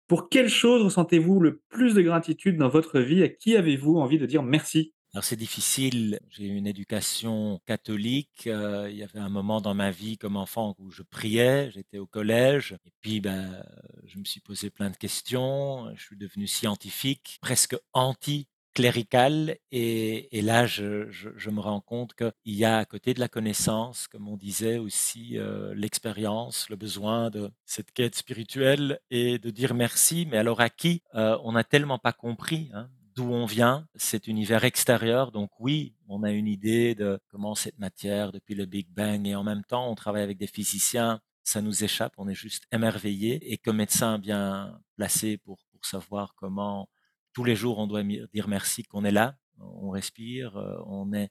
[0.08, 3.24] Pour quelle chose ressentez-vous le plus de gratitude dans votre vie?
[3.24, 4.94] À qui avez-vous envie de dire merci?
[5.14, 9.92] Alors c'est difficile, j'ai une éducation catholique, heu, il y avait un moment dans ma
[9.92, 13.62] vie comme enfant où je priais, j'étais au collège et puis, ben,
[14.06, 20.42] je me suis posé plein de questions, je suis devenu scientifique, presque anticlérical et et
[20.42, 24.08] là je je je me rends compte qu'il y a à côté de la connaissance,
[24.08, 29.74] comme on disait aussi, heu, l'expérience, le besoin de cette quête spirituelle et de dire
[29.74, 31.04] merci, mais alors à qui?
[31.16, 35.32] Heu, on n'a tellement pas compris, hein, d'où on vient, cet univers extérieur.
[35.32, 39.36] Donc oui, on a une idée de comment cette matière depuis le Big Bang et
[39.36, 43.52] en même temps, on travaille avec des physiciens, ça nous échappe, on est juste émerveillés
[43.52, 46.90] et comme médecin bien placé pour, pour savoir comment
[47.34, 51.30] tous les jours on doit dire merci qu'on est là, on respire, euh, on est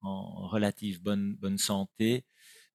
[0.00, 2.24] en relative bonne, bonne santé.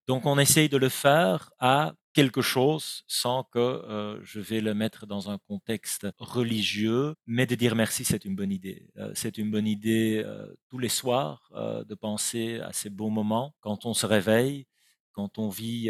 [0.08, 4.74] Donc on essaye de le faire à quelque chose sans que euh, je vais le
[4.74, 8.88] mettre dans un contexte religieux, mais de dire merci, c'est une bonne idée.
[8.98, 13.56] Euh, c'est une bonne idée euh, tous les soirs de penser à ces beaux moments
[13.62, 14.68] quand on se réveille,
[15.12, 15.90] quand on vit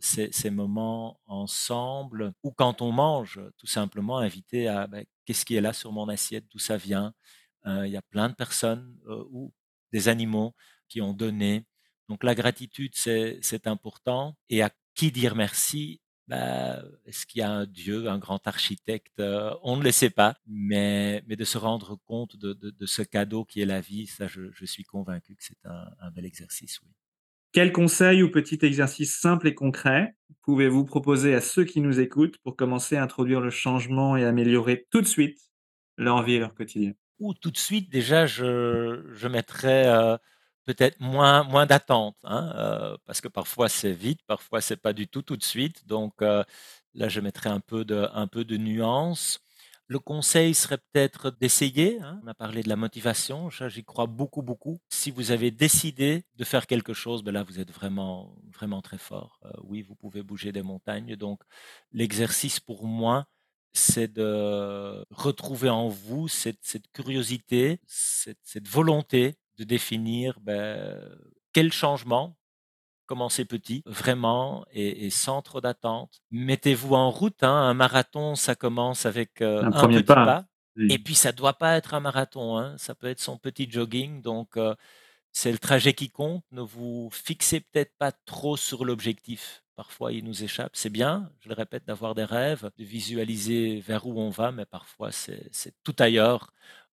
[0.00, 5.60] ces, moments ensemble, ou quand on mange, tout simplement inviter à ben, qu'est-ce qui est
[5.60, 7.12] là sur mon assiette, d'où ça vient?
[7.66, 8.96] Il y a plein de personnes
[9.30, 9.52] ou
[9.92, 10.54] des animaux
[10.88, 11.66] qui ont donné.
[12.08, 14.36] Donc la gratitude, c'est important.
[14.48, 16.00] Et à qui dire merci?
[16.28, 19.20] Bah, Est-ce qu'il y a un Dieu, un grand architecte?
[19.20, 22.86] Euh, On ne le sait pas, mais, mais de se rendre compte de, de, de
[22.86, 26.10] ce cadeau qui est la vie, ça, je, je suis convaincu que c'est un, un
[26.10, 26.88] bel exercice, oui.
[27.52, 32.38] Quel conseil ou petit exercice simple et concret pouvez-vous proposer à ceux qui nous écoutent
[32.38, 35.38] pour commencer à introduire le changement et améliorer tout de suite
[35.96, 36.92] leur vie et leur quotidien?
[37.18, 40.18] Ou tout de suite, déjà, je, je mettrais euh,
[40.66, 45.08] peut-être moins, moins d'attente, hein, euh, parce que parfois c'est vite, parfois c'est pas du
[45.08, 45.86] tout tout de suite.
[45.86, 46.44] Donc euh,
[46.94, 49.40] là, je mettrais un peu de, un peu de nuance.
[49.88, 52.00] Le conseil serait peut-être d'essayer.
[52.02, 52.20] hein.
[52.24, 54.80] On a parlé de la motivation, j'y crois beaucoup, beaucoup.
[54.90, 58.98] Si vous avez décidé de faire quelque chose, ben là, vous êtes vraiment, vraiment très
[58.98, 59.38] fort.
[59.44, 61.14] Euh, oui, vous pouvez bouger des montagnes.
[61.16, 61.40] Donc,
[61.92, 63.26] l'exercice pour moi,
[63.74, 70.98] c'est de retrouver en vous cette, cette curiosité, cette volonté de définir ben,
[71.52, 72.36] quel changement,
[73.06, 76.20] commencez petit, vraiment, et, et sans trop d'attente.
[76.30, 77.42] Mettez-vous en route.
[77.42, 77.48] hein.
[77.54, 80.24] Un marathon, ça commence avec euh, Un un premier petit pas.
[80.24, 80.44] pas.
[80.76, 80.88] Oui.
[80.92, 82.58] Et puis, ça doit pas être un marathon.
[82.58, 82.76] hein.
[82.78, 84.22] Ça peut être son petit jogging.
[84.22, 84.74] Donc, euh,
[85.32, 86.44] c'est le trajet qui compte.
[86.50, 89.62] Ne vous fixez peut-être pas trop sur l'objectif.
[89.76, 90.72] Parfois, il nous échappe.
[90.74, 94.64] C'est bien, je le répète, d'avoir des rêves, de visualiser vers où on va, mais
[94.66, 95.50] parfois, c'est
[95.84, 96.50] tout ailleurs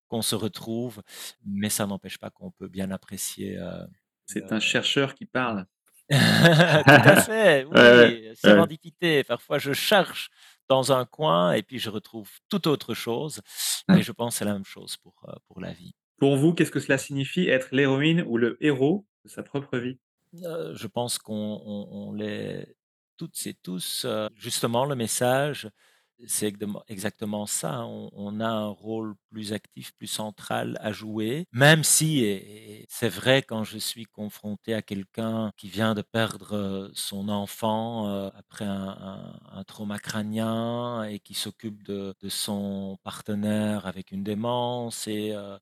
[0.07, 1.01] qu'on se retrouve.
[1.45, 3.57] Mais ça n'empêche pas qu'on peut bien apprécier.
[3.57, 3.85] euh,
[4.25, 5.65] C'est un chercheur qui parle.
[6.09, 7.79] Tout à fait, oui, Ouais,
[8.27, 8.33] ouais.
[8.35, 9.23] sérendipité.
[9.23, 10.29] Parfois, je cherche
[10.69, 13.41] dans un coin et puis je retrouve tout autre chose.
[13.95, 15.93] Et je pense que c'est la même chose pour, euh, pour la vie.
[16.17, 19.97] Pour vous, qu'est-ce que cela signifie être l'héroïne ou le héros de sa propre vie?
[20.43, 22.75] Euh, je pense qu'on on, on l'est
[23.17, 24.05] toutes et tous.
[24.35, 25.69] justement, le message,
[26.27, 26.47] c'est
[26.87, 27.75] exactement- ça.
[27.75, 28.09] hein.
[28.13, 33.41] On, a un rôle plus actif, plus central à jouer, même si, et, c'est vrai,
[33.43, 38.65] quand je suis confronté à quelqu'un qui vient de perdre euh, son enfant euh, après
[38.65, 45.57] un, un- trauma crânien et qui s'occupe de, son partenaire avec une démence et euh,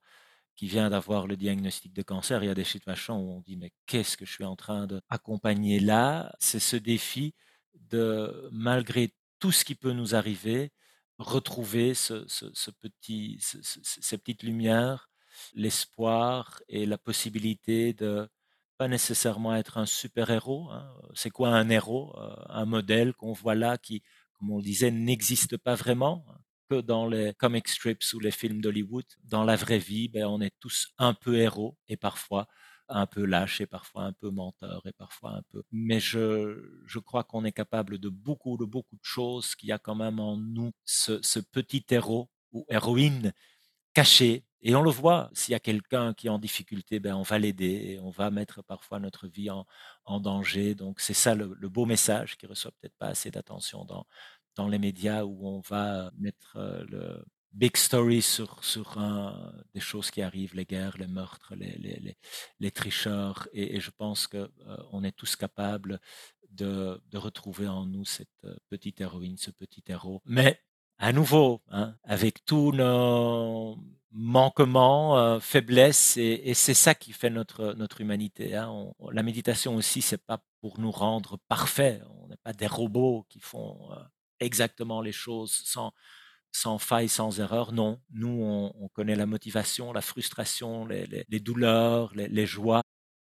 [0.56, 3.58] qui vient d'avoir le diagnostic de cancer, il y a des situations où on dit
[3.58, 6.34] mais qu'est-ce que je suis en train d'accompagner là?
[6.40, 7.34] C'est ce défi
[7.90, 10.72] de, malgré tout ce qui peut nous arriver,
[11.20, 12.26] retrouver ce,
[12.82, 15.10] petit, ce- ce- ces petites lumières,
[15.54, 18.30] l'espoir et la possibilité de
[18.78, 20.70] pas nécessairement être un super-héros.
[20.72, 20.94] Hein.
[21.14, 22.14] C'est quoi un héros
[22.50, 26.38] Un modèle qu'on voit là qui, comme on le disait, n'existe pas vraiment hein,
[26.70, 29.06] que dans les comic strips ou les films d'Hollywood?
[29.24, 32.48] Dans la vraie vie, ben, on est tous un peu héros et parfois
[32.92, 35.64] un peu lâche et parfois un peu menteur et parfois un peu.
[35.72, 39.72] Mais je, je crois qu'on est capable de beaucoup, de beaucoup de choses, qu'il y
[39.72, 43.34] a quand même en nous ce, petit héros ou héroïne
[43.94, 44.46] caché.
[44.64, 47.40] Et on le voit, s'il y a quelqu'un qui est en difficulté, ben on va
[47.40, 49.66] l'aider, on va mettre parfois notre vie en,
[50.06, 50.76] en danger.
[50.76, 54.06] Donc c'est ça le, le, beau message qui reçoit peut-être pas assez d'attention dans,
[54.56, 56.58] dans les médias où on va mettre
[56.90, 62.18] le, big story sur, un, des choses qui arrivent, les guerres, les meurtres, les,
[62.60, 63.48] les, tricheurs.
[63.54, 66.00] Et, je pense qu'on euh, est tous capables
[66.50, 70.22] de, retrouver en nous cette euh, petite héroïne, ce petit héros.
[70.26, 70.60] Mais
[70.98, 73.78] à nouveau, hein, avec tous nos
[74.12, 78.56] manquements, euh, faiblesses, et, c'est ça qui fait notre, humanité.
[78.56, 78.94] Hein.
[79.12, 82.04] La méditation aussi, c'est pas pour nous rendre parfaits.
[82.22, 83.96] On n'est pas des robots qui font euh,
[84.40, 85.94] exactement les choses sans
[86.52, 87.72] sans faille, sans erreur.
[87.72, 92.46] Non, nous, on, on connaît la motivation, la frustration, les, les, les douleurs, les, les,
[92.46, 92.82] joies,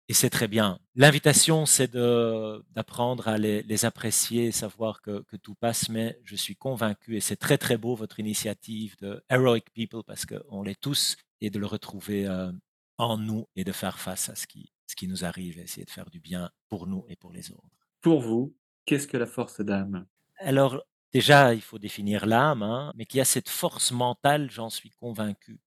[0.09, 0.79] et c'est très bien.
[0.95, 7.17] L'invitation, c'est d'apprendre à les, apprécier, savoir que, que, tout passe, mais je suis convaincu,
[7.17, 11.51] et c'est très très beau votre initiative de Heroic People, parce qu'on l'est tous, et
[11.51, 12.53] de le retrouver euh,
[12.99, 15.91] en nous et de faire face à ce qui, ce qui nous arrive, essayer de
[15.91, 17.89] faire du bien pour nous et pour les autres.
[18.01, 18.55] Pour vous,
[18.85, 20.07] qu'est-ce que la force d'âme
[20.39, 24.71] Alors, Déjà, il faut définir l'âme, hein, mais qu'il y a cette force mentale, j'en
[24.71, 25.61] suis convaincu.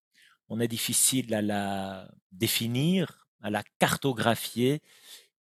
[0.49, 4.81] On est difficile à la définir, à la cartographier,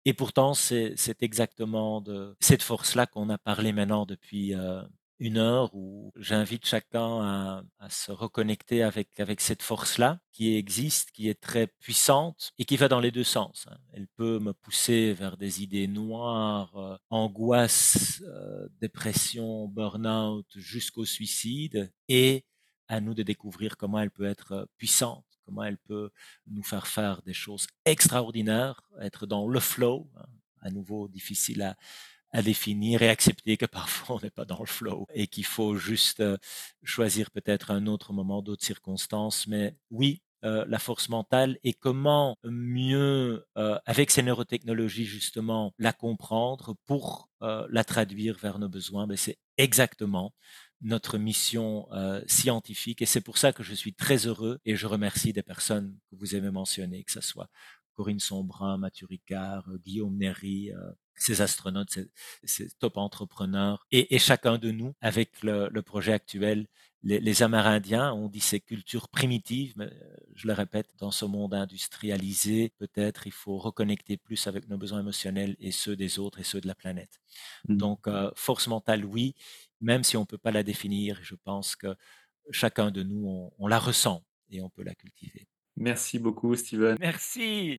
[0.04, 4.82] et pourtant c'est exactement de cette force-là qu'on a parlé maintenant depuis euh,
[5.20, 11.28] une heure où j'invite chacun à, se reconnecter avec, avec cette force-là qui existe, qui
[11.28, 13.66] est très puissante et qui va dans les deux sens.
[13.70, 13.76] Hein.
[13.92, 21.92] Elle peut me pousser vers des idées noires, euh, angoisse, euh, dépression, burn-out, jusqu'au suicide
[22.08, 22.44] et
[22.88, 26.10] à nous de découvrir comment elle peut être puissante, comment elle peut
[26.46, 30.26] nous faire faire des choses extraordinaires, être dans le flow, hein,
[30.60, 31.76] à nouveau difficile à,
[32.34, 35.76] à définir et accepter que parfois on n'est pas dans le flow et qu'il faut
[35.76, 36.36] juste euh,
[36.82, 39.46] choisir peut-être un autre moment, d'autres circonstances.
[39.46, 45.92] Mais oui, euh, la force mentale et comment mieux, euh, avec ces neurotechnologies justement, la
[45.92, 50.34] comprendre pour euh, la traduire vers nos besoins, mais c'est exactement
[50.80, 54.86] notre mission euh, scientifique et c'est pour ça que je suis très heureux et je
[54.88, 57.48] remercie des personnes que vous avez mentionnées, que ce soit
[57.94, 60.72] Corinne Sombrin, Mathieu Ricard, Guillaume Néry,
[61.16, 62.10] ces astronautes, ces,
[62.44, 66.66] ces top entrepreneurs, et, et, chacun de nous, avec le, le projet actuel,
[67.02, 71.24] les, les, Amérindiens, on dit ces cultures primitives, mais euh, je le répète, dans ce
[71.26, 76.40] monde industrialisé, peut-être il faut reconnecter plus avec nos besoins émotionnels et ceux des autres
[76.40, 77.20] et ceux de la planète.
[77.68, 77.76] Mmh.
[77.76, 79.34] Donc, euh, force mentale, oui,
[79.80, 81.94] même si on ne peut pas la définir, je pense que
[82.50, 85.46] chacun de nous, on, on la ressent et on peut la cultiver.
[85.76, 86.96] Merci beaucoup, Steven.
[87.00, 87.78] Merci.